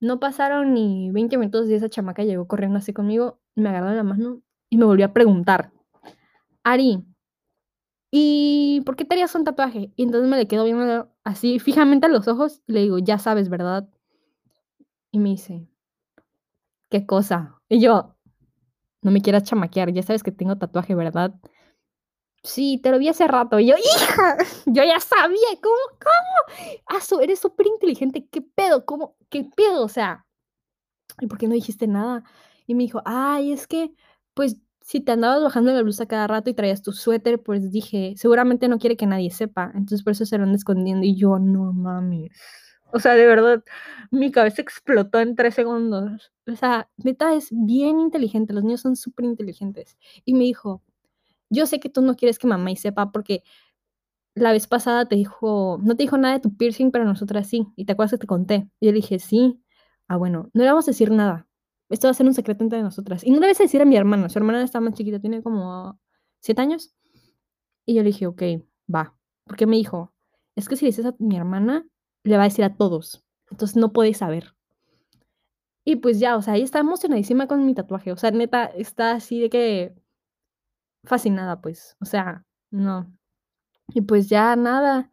No 0.00 0.18
pasaron 0.18 0.72
ni 0.74 1.10
20 1.10 1.36
minutos 1.36 1.68
y 1.68 1.74
esa 1.74 1.88
chamaca 1.88 2.24
llegó 2.24 2.46
corriendo 2.46 2.78
así 2.78 2.92
conmigo, 2.92 3.40
me 3.54 3.68
agarró 3.68 3.92
la 3.92 4.02
mano 4.02 4.42
y 4.70 4.76
me 4.76 4.84
volvió 4.84 5.06
a 5.06 5.12
preguntar, 5.12 5.72
Ari, 6.62 7.04
¿y 8.10 8.82
por 8.84 8.96
qué 8.96 9.04
te 9.04 9.14
harías 9.14 9.34
un 9.34 9.44
tatuaje? 9.44 9.92
Y 9.96 10.02
entonces 10.02 10.28
me 10.28 10.36
le 10.36 10.46
quedo 10.46 10.64
viendo 10.64 11.10
así 11.24 11.58
fijamente 11.58 12.06
a 12.06 12.10
los 12.10 12.28
ojos 12.28 12.62
y 12.66 12.72
le 12.72 12.82
digo, 12.82 12.98
ya 12.98 13.18
sabes, 13.18 13.48
¿verdad? 13.48 13.88
Y 15.10 15.18
me 15.18 15.30
dice, 15.30 15.66
¿qué 16.90 17.06
cosa? 17.06 17.60
Y 17.68 17.80
yo, 17.80 18.13
no 19.04 19.10
me 19.10 19.20
quieras 19.20 19.44
chamaquear, 19.44 19.92
ya 19.92 20.02
sabes 20.02 20.22
que 20.22 20.32
tengo 20.32 20.56
tatuaje, 20.56 20.94
¿verdad? 20.94 21.34
Sí, 22.42 22.78
te 22.82 22.90
lo 22.90 22.98
vi 22.98 23.08
hace 23.08 23.26
rato. 23.26 23.58
Y 23.60 23.66
yo, 23.68 23.74
hija, 23.76 24.36
yo 24.66 24.82
ya 24.84 25.00
sabía, 25.00 25.48
¿cómo? 25.62 25.76
¿Cómo? 26.00 26.80
Ah, 26.88 27.00
eres 27.22 27.38
súper 27.38 27.66
inteligente, 27.66 28.26
¿qué 28.30 28.42
pedo? 28.42 28.84
¿Cómo? 28.84 29.16
¿Qué 29.30 29.48
pedo? 29.56 29.84
O 29.84 29.88
sea, 29.88 30.26
¿y 31.20 31.26
por 31.26 31.38
qué 31.38 31.48
no 31.48 31.54
dijiste 31.54 31.86
nada? 31.86 32.24
Y 32.66 32.74
me 32.74 32.84
dijo, 32.84 33.02
ay, 33.04 33.52
es 33.52 33.66
que, 33.66 33.92
pues 34.34 34.58
si 34.80 35.00
te 35.00 35.12
andabas 35.12 35.42
bajando 35.42 35.72
la 35.72 35.82
blusa 35.82 36.06
cada 36.06 36.26
rato 36.26 36.50
y 36.50 36.54
traías 36.54 36.82
tu 36.82 36.92
suéter, 36.92 37.42
pues 37.42 37.70
dije, 37.70 38.14
seguramente 38.16 38.68
no 38.68 38.78
quiere 38.78 38.96
que 38.96 39.06
nadie 39.06 39.30
sepa. 39.30 39.72
Entonces 39.74 40.02
por 40.02 40.12
eso 40.12 40.26
se 40.26 40.36
lo 40.38 40.44
anda 40.44 40.56
escondiendo. 40.56 41.06
Y 41.06 41.16
yo, 41.16 41.38
no 41.38 41.72
mames. 41.72 42.32
O 42.94 43.00
sea, 43.00 43.14
de 43.14 43.26
verdad, 43.26 43.64
mi 44.12 44.30
cabeza 44.30 44.62
explotó 44.62 45.18
en 45.18 45.34
tres 45.34 45.54
segundos. 45.54 46.32
O 46.46 46.54
sea, 46.54 46.88
neta 46.96 47.34
es 47.34 47.48
bien 47.50 47.98
inteligente. 47.98 48.52
Los 48.52 48.62
niños 48.62 48.82
son 48.82 48.94
súper 48.94 49.24
inteligentes. 49.24 49.98
Y 50.24 50.34
me 50.34 50.44
dijo, 50.44 50.80
yo 51.50 51.66
sé 51.66 51.80
que 51.80 51.88
tú 51.88 52.02
no 52.02 52.14
quieres 52.14 52.38
que 52.38 52.46
mamá 52.46 52.70
y 52.70 52.76
sepa 52.76 53.10
porque 53.10 53.42
la 54.36 54.52
vez 54.52 54.68
pasada 54.68 55.06
te 55.06 55.16
dijo, 55.16 55.80
no 55.82 55.96
te 55.96 56.04
dijo 56.04 56.16
nada 56.18 56.34
de 56.34 56.40
tu 56.40 56.56
piercing, 56.56 56.92
pero 56.92 57.04
nosotras 57.04 57.48
sí. 57.48 57.66
Y 57.74 57.84
te 57.84 57.94
acuerdas 57.94 58.12
que 58.12 58.18
te 58.18 58.26
conté. 58.28 58.70
Y 58.78 58.86
yo 58.86 58.92
le 58.92 58.98
dije, 58.98 59.18
sí. 59.18 59.60
Ah, 60.06 60.16
bueno, 60.16 60.50
no 60.54 60.62
le 60.62 60.68
vamos 60.68 60.86
a 60.86 60.92
decir 60.92 61.10
nada. 61.10 61.48
Esto 61.88 62.06
va 62.06 62.12
a 62.12 62.14
ser 62.14 62.26
un 62.26 62.34
secreto 62.34 62.62
entre 62.62 62.80
nosotras. 62.80 63.24
Y 63.24 63.32
no 63.32 63.40
le 63.40 63.48
vas 63.48 63.58
a 63.58 63.64
decir 63.64 63.82
a 63.82 63.86
mi 63.86 63.96
hermana. 63.96 64.28
Su 64.28 64.38
hermana 64.38 64.62
está 64.62 64.78
más 64.80 64.94
chiquita, 64.94 65.18
tiene 65.18 65.42
como 65.42 65.98
siete 66.38 66.62
años. 66.62 66.94
Y 67.86 67.94
yo 67.94 68.04
le 68.04 68.10
dije, 68.10 68.28
ok, 68.28 68.42
va. 68.94 69.16
Porque 69.44 69.66
me 69.66 69.74
dijo, 69.74 70.14
es 70.54 70.68
que 70.68 70.76
si 70.76 70.84
le 70.84 70.90
dices 70.90 71.06
a 71.06 71.16
mi 71.18 71.36
hermana, 71.36 71.84
le 72.24 72.36
va 72.36 72.44
a 72.44 72.48
decir 72.48 72.64
a 72.64 72.76
todos. 72.76 73.24
Entonces 73.50 73.76
no 73.76 73.92
puedes 73.92 74.18
saber. 74.18 74.54
Y 75.84 75.96
pues 75.96 76.18
ya, 76.18 76.36
o 76.36 76.42
sea, 76.42 76.56
ella 76.56 76.64
está 76.64 76.78
emocionadísima 76.80 77.46
con 77.46 77.64
mi 77.66 77.74
tatuaje. 77.74 78.12
O 78.12 78.16
sea, 78.16 78.30
neta, 78.30 78.64
está 78.66 79.12
así 79.12 79.40
de 79.40 79.50
que 79.50 79.94
fascinada, 81.04 81.60
pues. 81.60 81.96
O 82.00 82.04
sea, 82.06 82.44
no. 82.70 83.12
Y 83.94 84.02
pues 84.02 84.28
ya 84.28 84.56
nada. 84.56 85.10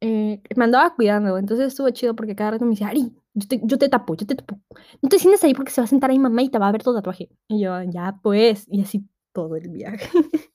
Eh, 0.00 0.42
me 0.56 0.64
andaba 0.64 0.94
cuidando. 0.94 1.38
Entonces 1.38 1.68
estuvo 1.68 1.90
chido 1.90 2.16
porque 2.16 2.34
cada 2.36 2.52
rato 2.52 2.64
me 2.64 2.72
decía, 2.72 2.88
Ari, 2.88 3.14
yo 3.34 3.48
te, 3.48 3.60
yo 3.64 3.78
te 3.78 3.88
tapo, 3.88 4.16
yo 4.16 4.26
te 4.26 4.34
tapo. 4.36 4.60
No 5.02 5.08
te 5.08 5.18
sientes 5.18 5.44
ahí 5.44 5.54
porque 5.54 5.72
se 5.72 5.80
va 5.80 5.86
a 5.86 5.88
sentar 5.88 6.10
ahí 6.10 6.18
mamá 6.18 6.42
y 6.42 6.50
te 6.50 6.58
va 6.58 6.68
a 6.68 6.72
ver 6.72 6.82
tu 6.82 6.94
tatuaje. 6.94 7.30
Y 7.48 7.60
yo, 7.62 7.82
ya 7.84 8.18
pues. 8.22 8.66
Y 8.68 8.82
así 8.82 9.08
todo 9.32 9.56
el 9.56 9.70
viaje. 9.70 10.10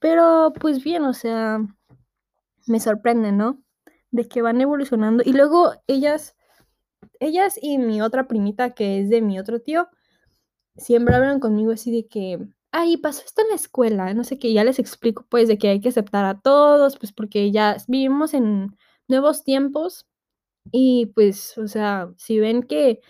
Pero 0.00 0.52
pues 0.60 0.84
bien, 0.84 1.04
o 1.04 1.14
sea, 1.14 1.60
me 2.66 2.80
sorprende, 2.80 3.32
¿no? 3.32 3.62
De 4.10 4.28
que 4.28 4.42
van 4.42 4.60
evolucionando. 4.60 5.22
Y 5.26 5.32
luego 5.32 5.72
ellas, 5.86 6.36
ellas 7.20 7.58
y 7.60 7.78
mi 7.78 8.02
otra 8.02 8.28
primita, 8.28 8.74
que 8.74 9.00
es 9.00 9.10
de 9.10 9.22
mi 9.22 9.38
otro 9.38 9.60
tío, 9.60 9.88
siempre 10.76 11.14
hablan 11.14 11.40
conmigo 11.40 11.72
así 11.72 11.90
de 11.92 12.06
que, 12.08 12.38
ay, 12.72 12.96
pasó 12.98 13.22
esto 13.24 13.42
en 13.42 13.48
la 13.48 13.54
escuela, 13.56 14.14
no 14.14 14.24
sé 14.24 14.38
qué, 14.38 14.52
ya 14.52 14.64
les 14.64 14.78
explico 14.78 15.26
pues 15.28 15.48
de 15.48 15.58
que 15.58 15.68
hay 15.68 15.80
que 15.80 15.88
aceptar 15.90 16.24
a 16.24 16.40
todos, 16.40 16.98
pues 16.98 17.12
porque 17.12 17.50
ya 17.52 17.76
vivimos 17.88 18.34
en 18.34 18.76
nuevos 19.08 19.44
tiempos 19.44 20.06
y 20.72 21.06
pues, 21.14 21.56
o 21.58 21.68
sea, 21.68 22.10
si 22.18 22.40
ven 22.40 22.62
que 22.64 23.00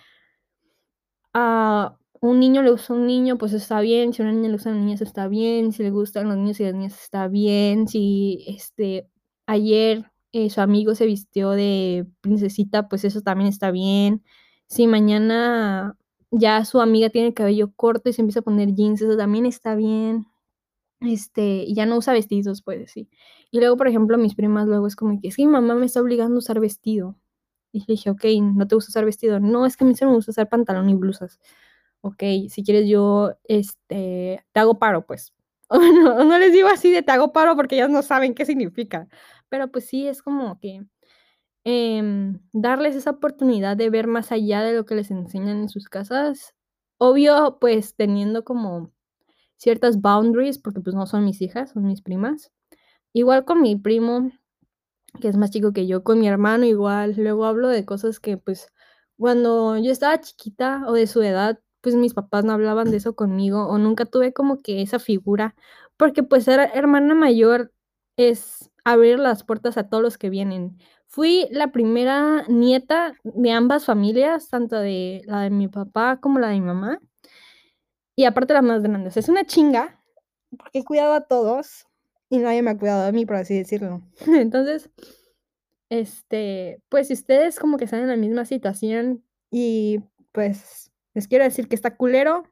a 1.35 1.97
un 2.21 2.41
niño 2.41 2.63
le 2.63 2.71
gusta 2.71 2.95
un 2.95 3.07
niño, 3.07 3.39
pues 3.39 3.53
está 3.53 3.81
bien, 3.81 4.13
si 4.13 4.23
a 4.23 4.25
una 4.25 4.33
niña 4.35 4.49
le 4.49 4.55
gusta 4.55 4.71
una 4.71 4.81
niña, 4.81 4.97
está 5.01 5.29
bien, 5.29 5.73
si 5.73 5.83
le 5.83 5.91
gustan 5.91 6.29
los 6.29 6.37
niños 6.37 6.61
y 6.61 6.65
las 6.65 6.75
niñas, 6.75 7.03
está 7.03 7.29
bien, 7.29 7.89
si 7.89 8.45
este, 8.49 9.09
ayer 9.47 10.11
eh, 10.37 10.51
su 10.51 10.61
amigo 10.61 10.95
se 10.95 11.07
vistió 11.07 11.51
de 11.51 12.07
princesita, 12.21 12.89
pues 12.89 13.05
eso 13.05 13.23
también 13.23 13.49
está 13.49 13.71
bien. 13.71 14.23
Si 14.67 14.87
mañana 14.87 15.97
ya 16.31 16.65
su 16.65 16.81
amiga 16.81 17.11
tiene 17.11 17.29
el 17.29 17.35
cabello 17.35 17.73
corto 17.75 18.11
y 18.11 18.13
se 18.13 18.21
empieza 18.23 18.41
a 18.41 18.43
poner 18.43 18.75
jeans, 18.75 19.01
eso 19.01 19.17
también 19.17 19.47
está 19.47 19.75
bien. 19.75 20.27
Este, 21.01 21.65
y 21.65 21.75
ya 21.75 21.87
no 21.87 21.99
usa 21.99 22.13
vestidos, 22.13 22.63
pues 22.63 22.91
sí. 22.93 23.09
Y 23.51 23.61
luego, 23.61 23.77
por 23.77 23.89
ejemplo, 23.89 24.19
mis 24.19 24.35
primas 24.35 24.67
luego 24.69 24.87
es 24.87 24.97
como 24.97 25.21
que, 25.21 25.31
mi 25.39 25.47
mamá 25.47 25.75
me 25.75 25.87
está 25.87 26.01
obligando 26.03 26.37
a 26.37 26.39
usar 26.39 26.61
vestido. 26.61 27.17
Y 27.73 27.81
le 27.81 27.87
dije, 27.89 28.11
ok, 28.11 28.25
¿no 28.43 28.67
te 28.69 28.75
gusta 28.77 28.91
usar 28.91 29.05
vestido? 29.07 29.41
No, 29.41 29.67
es 29.67 29.77
que 29.77 29.85
a 29.85 29.87
mí 29.87 29.95
se 29.95 30.07
me 30.07 30.13
gusta 30.13 30.33
usar 30.33 30.49
pantalón 30.49 30.91
y 30.91 30.95
blusas. 30.95 31.41
Ok, 32.03 32.23
si 32.51 32.65
quieres 32.65 32.89
yo, 32.89 33.33
este, 33.45 34.45
te 34.53 34.61
hago 34.61 34.79
paro, 34.79 35.07
pues. 35.07 35.35
no, 35.71 36.25
no 36.25 36.39
les 36.39 36.53
digo 36.53 36.69
así 36.69 36.93
de 36.93 37.03
te 37.03 37.13
hago 37.13 37.33
paro 37.33 37.57
porque 37.57 37.77
ellas 37.77 37.91
no 37.91 38.03
saben 38.03 38.35
qué 38.35 38.45
significa. 38.47 39.09
Pero 39.49 39.71
pues 39.71 39.87
sí, 39.87 40.07
es 40.09 40.23
como 40.23 40.59
que 40.61 40.87
em, 41.65 42.41
darles 42.53 42.97
esa 42.97 43.11
oportunidad 43.11 43.77
de 43.77 43.91
ver 43.91 44.07
más 44.07 44.33
allá 44.33 44.63
de 44.63 44.75
lo 44.75 44.87
que 44.87 44.95
les 44.97 45.11
enseñan 45.11 45.59
en 45.59 45.69
sus 45.69 45.89
casas. 45.89 46.55
Obvio, 46.99 47.59
pues 47.61 47.97
teniendo 47.97 48.45
como 48.45 48.93
ciertas 49.57 50.01
boundaries, 50.01 50.59
porque 50.59 50.81
pues 50.81 50.95
no 50.97 51.07
son 51.07 51.25
mis 51.25 51.43
hijas, 51.43 51.73
son 51.73 51.85
mis 51.87 52.03
primas. 52.03 52.53
Igual 53.13 53.45
con 53.45 53.63
mi 53.63 53.77
primo, 53.77 54.33
que 55.21 55.29
es 55.29 55.37
más 55.37 55.51
chico 55.51 55.73
que 55.73 55.87
yo, 55.87 56.05
con 56.05 56.21
mi 56.21 56.29
hermano 56.29 56.65
igual. 56.67 57.15
Luego 57.17 57.47
hablo 57.47 57.69
de 57.69 57.85
cosas 57.85 58.21
que 58.21 58.37
pues 58.39 58.69
cuando 59.19 59.79
yo 59.79 59.93
estaba 59.93 60.21
chiquita 60.21 60.85
o 60.87 60.93
de 60.93 61.07
su 61.07 61.23
edad, 61.23 61.61
pues 61.81 61.95
mis 61.97 62.15
papás 62.15 62.45
no 62.45 62.53
hablaban 62.53 62.91
de 62.91 62.99
eso 62.99 63.15
conmigo 63.17 63.67
o 63.69 63.79
nunca 63.79 64.05
tuve 64.07 64.33
como 64.33 64.61
que 64.63 64.83
esa 64.83 64.99
figura, 64.99 65.55
porque 65.97 66.23
pues 66.23 66.45
ser 66.45 66.71
hermana 66.75 67.15
mayor 67.15 67.73
es 68.17 68.71
abrir 68.87 69.19
las 69.19 69.43
puertas 69.43 69.77
a 69.77 69.89
todos 69.89 70.01
los 70.01 70.17
que 70.17 70.31
vienen. 70.31 70.79
Fui 71.09 71.49
la 71.51 71.73
primera 71.73 72.45
nieta 72.47 73.15
de 73.25 73.51
ambas 73.51 73.85
familias, 73.85 74.49
tanto 74.49 74.79
de 74.79 75.23
la 75.27 75.41
de 75.41 75.51
mi 75.51 75.67
papá 75.67 76.21
como 76.21 76.39
la 76.39 76.49
de 76.49 76.55
mi 76.55 76.67
mamá. 76.67 77.01
Y 78.15 78.27
aparte 78.27 78.55
la 78.55 78.63
más 78.63 78.85
grande. 78.85 79.11
es 79.13 79.29
una 79.29 79.45
chinga, 79.45 80.01
porque 80.57 80.79
he 80.79 80.85
cuidado 80.85 81.15
a 81.15 81.23
todos 81.23 81.87
y 82.31 82.39
nadie 82.39 82.63
me 82.63 82.71
ha 82.71 82.79
cuidado 82.79 83.09
a 83.09 83.13
mí, 83.13 83.27
por 83.27 83.37
así 83.37 83.59
decirlo. 83.59 84.03
Entonces, 84.29 84.89
este, 85.91 86.81
pues 86.89 87.09
si 87.09 87.15
ustedes 87.15 87.59
como 87.59 87.79
que 87.79 87.87
están 87.87 88.03
en 88.03 88.09
la 88.09 88.17
misma 88.17 88.45
situación 88.45 89.25
y 89.51 89.99
pues 90.31 90.93
les 91.13 91.27
quiero 91.27 91.43
decir 91.43 91.67
que 91.67 91.75
está 91.75 91.97
culero, 91.97 92.45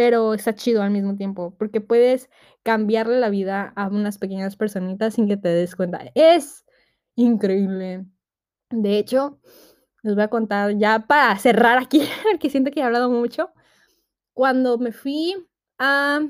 pero 0.00 0.32
está 0.32 0.54
chido 0.54 0.80
al 0.80 0.90
mismo 0.90 1.14
tiempo, 1.14 1.54
porque 1.58 1.82
puedes 1.82 2.30
cambiarle 2.62 3.20
la 3.20 3.28
vida 3.28 3.74
a 3.76 3.88
unas 3.88 4.16
pequeñas 4.16 4.56
personitas 4.56 5.12
sin 5.12 5.28
que 5.28 5.36
te 5.36 5.50
des 5.50 5.76
cuenta. 5.76 6.10
Es 6.14 6.64
increíble. 7.16 8.06
De 8.70 8.96
hecho, 8.96 9.38
les 10.02 10.14
voy 10.14 10.24
a 10.24 10.28
contar 10.28 10.74
ya 10.78 11.06
para 11.06 11.36
cerrar 11.38 11.76
aquí, 11.76 12.00
porque 12.22 12.48
siento 12.48 12.70
que 12.70 12.80
he 12.80 12.82
hablado 12.82 13.10
mucho. 13.10 13.50
Cuando 14.32 14.78
me 14.78 14.90
fui 14.90 15.34
a 15.78 16.20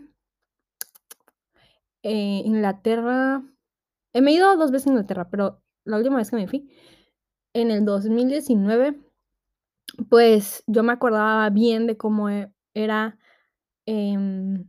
eh, 2.03 2.43
Inglaterra, 2.45 3.41
he 4.13 4.21
me 4.21 4.33
ido 4.33 4.57
dos 4.57 4.73
veces 4.73 4.89
a 4.89 4.91
Inglaterra, 4.91 5.31
pero 5.31 5.63
la 5.85 5.97
última 5.97 6.17
vez 6.17 6.29
que 6.29 6.37
me 6.37 6.49
fui, 6.49 6.69
en 7.53 7.71
el 7.71 7.85
2019, 7.85 8.99
pues 10.09 10.65
yo 10.67 10.83
me 10.83 10.93
acordaba 10.93 11.49
bien 11.51 11.87
de 11.87 11.97
cómo 11.97 12.29
e, 12.29 12.53
era 12.75 13.20
Em, 13.87 14.67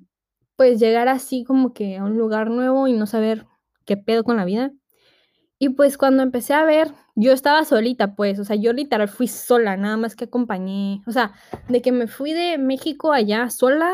pues 0.56 0.80
llegar 0.80 1.08
así 1.08 1.43
como 1.43 1.74
que 1.74 1.97
a 1.97 2.04
un 2.04 2.17
lugar 2.17 2.50
nuevo 2.50 2.88
y 2.88 2.93
no 2.93 3.08
saber 3.08 3.47
qué 3.86 3.97
pedo 3.97 4.24
con 4.24 4.38
la 4.38 4.45
vida. 4.45 4.71
Y 5.60 5.69
pues 5.69 5.97
cuando 5.97 6.24
empecé 6.24 6.54
a 6.54 6.65
ver, 6.65 6.93
yo 7.15 7.34
estaba 7.34 7.65
solita, 7.65 8.15
pues, 8.15 8.39
o 8.39 8.45
sea, 8.45 8.56
yo 8.56 8.74
literal 8.74 9.08
fui 9.08 9.28
sola, 9.28 9.78
nada 9.78 9.97
más 9.97 10.15
que 10.15 10.26
acompañé, 10.26 11.04
o 11.06 11.12
sea, 11.12 11.34
de 11.69 11.82
que 11.82 11.91
me 11.91 12.08
fui 12.08 12.34
de 12.34 12.58
México 12.58 13.12
allá 13.13 13.50
sola, 13.50 13.91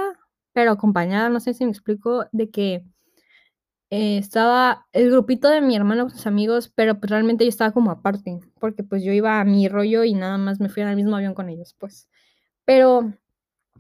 pero 0.54 0.72
acompañada, 0.72 1.30
no 1.30 1.40
sé 1.40 1.54
si 1.54 1.66
me 1.66 1.72
explico, 1.72 2.26
de 2.32 2.50
que 2.50 2.86
eh, 3.90 4.18
estaba 4.18 4.86
el 4.92 5.10
grupito 5.12 5.50
de 5.50 5.62
mi 5.62 5.76
hermano 5.76 6.04
con 6.04 6.12
sus 6.12 6.28
amigos, 6.28 6.70
pero 6.74 7.00
pues 7.00 7.10
realmente 7.10 7.46
yo 7.46 7.50
estaba 7.50 7.72
como 7.72 7.92
aparte, 7.92 8.40
porque 8.60 8.84
pues 8.84 9.04
yo 9.04 9.14
iba 9.14 9.40
a 9.40 9.46
mi 9.46 9.70
rollo 9.70 10.04
y 10.04 10.14
nada 10.14 10.38
más 10.38 10.60
me 10.60 10.70
fui 10.70 10.84
en 10.84 10.90
el 10.90 10.96
mismo 10.98 11.16
avión 11.16 11.34
con 11.34 11.50
ellos, 11.50 11.76
pues. 11.80 12.10
Pero 12.66 13.14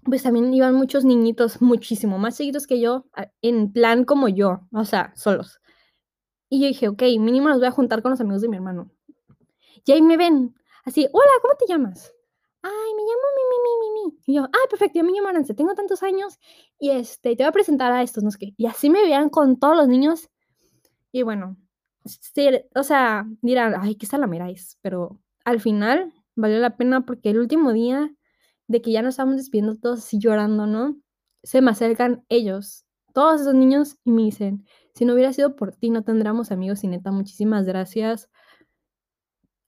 pues 0.09 0.23
también 0.23 0.53
iban 0.53 0.73
muchos 0.75 1.05
niñitos, 1.05 1.61
muchísimo 1.61 2.17
más 2.17 2.35
seguidos 2.35 2.67
que 2.67 2.79
yo, 2.79 3.05
en 3.41 3.71
plan 3.71 4.05
como 4.05 4.29
yo, 4.29 4.61
o 4.71 4.85
sea, 4.85 5.13
solos. 5.15 5.59
Y 6.49 6.61
yo 6.61 6.67
dije, 6.67 6.87
ok, 6.87 7.01
mínimo 7.19 7.49
los 7.49 7.59
voy 7.59 7.67
a 7.67 7.71
juntar 7.71 8.01
con 8.01 8.11
los 8.11 8.21
amigos 8.21 8.41
de 8.41 8.49
mi 8.49 8.55
hermano. 8.55 8.89
Y 9.85 9.91
ahí 9.91 10.01
me 10.01 10.17
ven, 10.17 10.55
así, 10.85 11.07
hola, 11.11 11.31
¿cómo 11.41 11.55
te 11.55 11.65
llamas? 11.67 12.13
Ay, 12.61 12.93
me 12.95 13.03
llamo 13.03 13.27
Mimi, 13.37 13.57
Mimi, 13.63 14.01
Mimi. 14.01 14.19
Y 14.25 14.35
yo, 14.35 14.43
ay, 14.43 14.67
perfecto, 14.69 14.99
yo 14.99 15.05
me 15.05 15.11
llamo 15.11 15.29
Arance, 15.29 15.53
tengo 15.53 15.73
tantos 15.75 16.03
años 16.03 16.39
y 16.79 16.89
este, 16.91 17.35
te 17.35 17.43
voy 17.43 17.49
a 17.49 17.51
presentar 17.51 17.91
a 17.91 18.01
estos, 18.01 18.23
no 18.23 18.31
sé 18.31 18.37
qué. 18.39 18.53
Y 18.57 18.65
así 18.65 18.89
me 18.89 19.01
veían 19.01 19.29
con 19.29 19.59
todos 19.59 19.75
los 19.75 19.87
niños. 19.87 20.29
Y 21.11 21.23
bueno, 21.23 21.57
o 22.75 22.83
sea, 22.83 23.25
dirán, 23.41 23.75
ay, 23.79 23.95
qué 23.95 24.05
salamera 24.05 24.49
es, 24.49 24.77
pero 24.81 25.19
al 25.45 25.59
final 25.59 26.13
valió 26.35 26.59
la 26.59 26.77
pena 26.77 27.05
porque 27.05 27.31
el 27.31 27.39
último 27.39 27.73
día 27.73 28.13
de 28.67 28.81
que 28.81 28.91
ya 28.91 29.01
nos 29.01 29.13
estamos 29.13 29.37
despidiendo 29.37 29.75
todos 29.77 29.99
así 29.99 30.19
llorando, 30.19 30.67
¿no? 30.67 30.97
Se 31.43 31.61
me 31.61 31.71
acercan 31.71 32.25
ellos, 32.29 32.85
todos 33.13 33.41
esos 33.41 33.53
niños, 33.53 33.97
y 34.03 34.11
me 34.11 34.23
dicen, 34.23 34.65
si 34.93 35.05
no 35.05 35.13
hubiera 35.13 35.33
sido 35.33 35.55
por 35.55 35.73
ti, 35.73 35.89
no 35.89 36.03
tendríamos 36.03 36.51
amigos 36.51 36.83
y 36.83 36.87
neta, 36.87 37.11
muchísimas 37.11 37.65
gracias. 37.65 38.29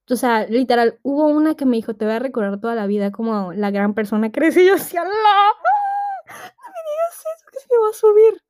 O 0.09 0.15
sea, 0.15 0.47
literal, 0.47 0.99
hubo 1.03 1.27
una 1.27 1.55
que 1.55 1.65
me 1.65 1.77
dijo, 1.77 1.95
te 1.95 2.05
voy 2.05 2.15
a 2.15 2.19
recordar 2.19 2.59
toda 2.59 2.73
la 2.75 2.87
vida 2.87 3.11
como 3.11 3.53
la 3.53 3.69
gran 3.69 3.93
persona 3.93 4.31
que 4.31 4.39
eres. 4.39 4.57
Y 4.57 4.65
yo 4.65 4.73
decía, 4.73 5.03
no, 5.03 5.09
no 5.09 5.13
me 6.29 6.81
digas 6.89 7.23
eso, 7.37 7.45
que 7.51 7.59
se 7.59 7.67
me 7.71 7.83
va 7.83 7.89
a 7.89 7.93
subir. 7.93 8.41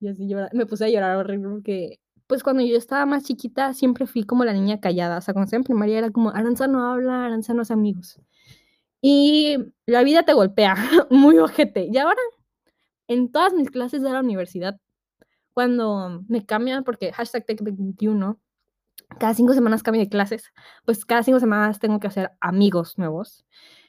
Y 0.00 0.08
así 0.08 0.28
llora, 0.28 0.50
me 0.52 0.66
puse 0.66 0.84
a 0.84 0.88
llorar 0.88 1.16
horrible 1.16 1.48
porque, 1.50 2.00
pues 2.26 2.42
cuando 2.42 2.62
yo 2.62 2.76
estaba 2.76 3.06
más 3.06 3.22
chiquita, 3.24 3.74
siempre 3.74 4.06
fui 4.06 4.24
como 4.24 4.44
la 4.44 4.52
niña 4.52 4.80
callada. 4.80 5.18
O 5.18 5.20
sea, 5.20 5.34
cuando 5.34 5.46
estaba 5.46 5.60
en 5.60 5.64
primaria 5.64 5.98
era 5.98 6.10
como, 6.10 6.30
Aranza 6.30 6.66
no 6.66 6.84
habla, 6.84 7.24
Aranza 7.24 7.54
no 7.54 7.62
es 7.62 7.70
amigos. 7.70 8.20
Y 9.06 9.58
la 9.84 10.02
vida 10.02 10.22
te 10.22 10.32
golpea 10.32 10.76
muy 11.10 11.36
ojete. 11.36 11.90
Y 11.92 11.98
ahora, 11.98 12.22
en 13.06 13.30
todas 13.30 13.52
mis 13.52 13.70
clases 13.70 14.00
de 14.00 14.10
la 14.10 14.20
universidad, 14.20 14.80
cuando 15.52 16.22
me 16.26 16.46
cambian, 16.46 16.84
porque 16.84 17.12
hashtag 17.12 17.44
Tech21, 17.44 18.38
cada 19.18 19.34
cinco 19.34 19.52
semanas 19.52 19.82
cambio 19.82 20.00
de 20.00 20.08
clases, 20.08 20.54
pues 20.86 21.04
cada 21.04 21.22
cinco 21.22 21.38
semanas 21.38 21.80
tengo 21.80 22.00
que 22.00 22.06
hacer 22.06 22.32
amigos 22.40 22.96
nuevos. 22.96 23.44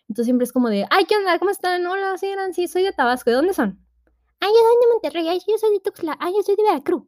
Entonces 0.10 0.26
siempre 0.26 0.44
es 0.44 0.52
como 0.52 0.68
de, 0.68 0.86
ay, 0.90 1.06
¿qué 1.06 1.16
onda? 1.16 1.40
¿Cómo 1.40 1.52
están? 1.52 1.88
Hola, 1.88 2.18
sí, 2.18 2.30
Nancy, 2.36 2.68
soy 2.68 2.84
de 2.84 2.92
Tabasco. 2.92 3.30
¿De 3.30 3.38
dónde 3.38 3.54
son? 3.54 3.80
Ay, 4.42 4.50
yo 4.50 4.60
soy 4.68 4.82
de 4.82 4.94
Monterrey. 4.96 5.28
Ay, 5.30 5.40
yo 5.48 5.58
soy 5.58 5.72
de 5.76 5.80
Tuxtla. 5.80 6.18
Ay, 6.20 6.34
yo 6.36 6.44
soy 6.44 6.58
de 6.58 6.64
Veracruz. 6.64 7.04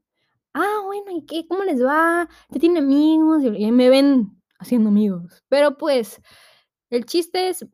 Ah, 0.53 0.79
bueno, 0.85 1.11
¿y 1.11 1.25
qué? 1.25 1.45
¿Cómo 1.45 1.65
les 1.65 1.83
va? 1.83 2.29
¿Te 2.53 2.57
tienen 2.57 2.85
amigos? 2.85 3.43
Y 3.43 3.69
me 3.73 3.89
ven 3.89 4.31
haciendo 4.59 4.87
amigos. 4.87 5.43
Pero 5.49 5.75
pues, 5.75 6.21
el 6.89 7.05
chiste 7.05 7.49
es 7.49 7.65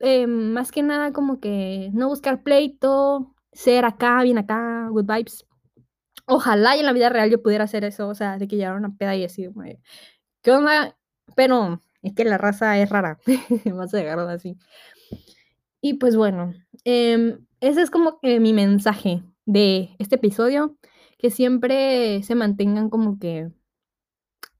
eh, 0.00 0.26
más 0.26 0.72
que 0.72 0.82
nada 0.82 1.12
como 1.12 1.40
que 1.40 1.90
no 1.92 2.08
buscar 2.08 2.42
pleito, 2.42 3.34
ser 3.52 3.84
acá, 3.84 4.22
bien 4.22 4.38
acá, 4.38 4.88
good 4.90 5.06
vibes. 5.06 5.46
Ojalá 6.26 6.76
y 6.76 6.80
en 6.80 6.86
la 6.86 6.92
vida 6.92 7.08
real 7.08 7.30
yo 7.30 7.42
pudiera 7.42 7.64
hacer 7.64 7.84
eso, 7.84 8.08
o 8.08 8.14
sea, 8.14 8.38
de 8.38 8.48
que 8.48 8.56
llevara 8.56 8.78
una 8.78 8.96
peda 8.96 9.14
y 9.16 9.22
decir, 9.22 9.52
¿qué 10.42 10.50
onda? 10.52 10.96
Pero 11.36 11.80
es 12.02 12.14
que 12.14 12.24
la 12.24 12.38
raza 12.38 12.78
es 12.78 12.90
rara, 12.90 13.18
vas 13.74 13.94
a 13.94 13.98
llegar 13.98 14.18
así. 14.20 14.56
Y 15.80 15.94
pues 15.94 16.16
bueno, 16.16 16.52
eh, 16.84 17.38
ese 17.60 17.82
es 17.82 17.90
como 17.90 18.18
que 18.20 18.40
mi 18.40 18.52
mensaje 18.52 19.22
de 19.44 19.94
este 19.98 20.16
episodio, 20.16 20.76
que 21.18 21.30
siempre 21.30 22.22
se 22.22 22.34
mantengan 22.34 22.90
como 22.90 23.18
que 23.18 23.50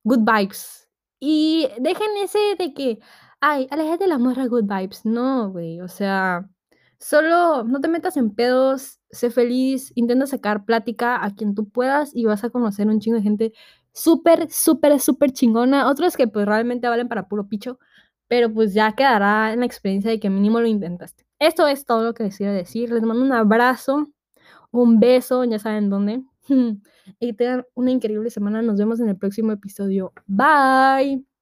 good 0.05 0.21
vibes. 0.21 0.89
Y 1.21 1.69
dejen 1.79 2.09
ese 2.23 2.39
de 2.59 2.75
que, 2.75 2.99
ay, 3.41 3.67
aléjate 3.71 4.05
de 4.05 4.09
la 4.09 4.19
morra 4.19 4.47
good 4.47 4.65
vibes. 4.65 5.05
No, 5.05 5.51
güey, 5.51 5.81
o 5.81 5.89
sea, 5.89 6.49
solo 6.99 7.65
no 7.65 7.81
te 7.81 7.89
metas 7.89 8.17
en 8.17 8.35
pedos, 8.35 9.01
sé 9.11 9.31
feliz, 9.31 9.93
intenta 9.95 10.27
sacar 10.27 10.65
plática 10.65 11.25
a 11.25 11.35
quien 11.35 11.55
tú 11.55 11.69
puedas 11.69 12.15
y 12.15 12.25
vas 12.25 12.45
a 12.45 12.51
conocer 12.51 12.89
un 12.89 13.01
chingo 13.01 13.17
de 13.17 13.23
gente 13.23 13.53
súper, 13.93 14.51
súper, 14.51 15.01
súper 15.01 15.33
chingona. 15.33 15.89
Otros 15.89 16.17
que 16.17 16.29
pues 16.29 16.47
realmente 16.47 16.89
valen 16.89 17.09
para 17.09 17.29
puro 17.29 17.49
picho, 17.49 17.79
pero 18.29 18.53
pues 18.53 18.75
ya 18.75 18.93
quedará 18.95 19.53
en 19.53 19.61
la 19.61 19.67
experiencia 19.67 20.11
de 20.11 20.21
que 20.21 20.31
mínimo 20.31 20.61
lo 20.61 20.67
intentaste. 20.67 21.25
Esto 21.39 21.67
es 21.69 21.85
todo 21.87 22.05
lo 22.05 22.15
que 22.15 22.25
les 22.25 22.37
quiero 22.37 22.53
decir. 22.53 22.91
Les 22.93 23.03
mando 23.03 23.23
un 23.25 23.33
abrazo, 23.33 24.09
un 24.71 25.01
beso, 25.01 25.45
ya 25.45 25.59
saben 25.59 25.91
dónde. 25.91 26.23
y 27.21 27.33
tengan 27.35 27.65
una 27.75 27.91
increíble 27.91 28.31
semana. 28.31 28.63
Nos 28.63 28.79
vemos 28.79 29.01
en 29.01 29.09
el 29.09 29.17
próximo 29.17 29.53
episodio. 29.53 30.13
Bye. 30.27 31.36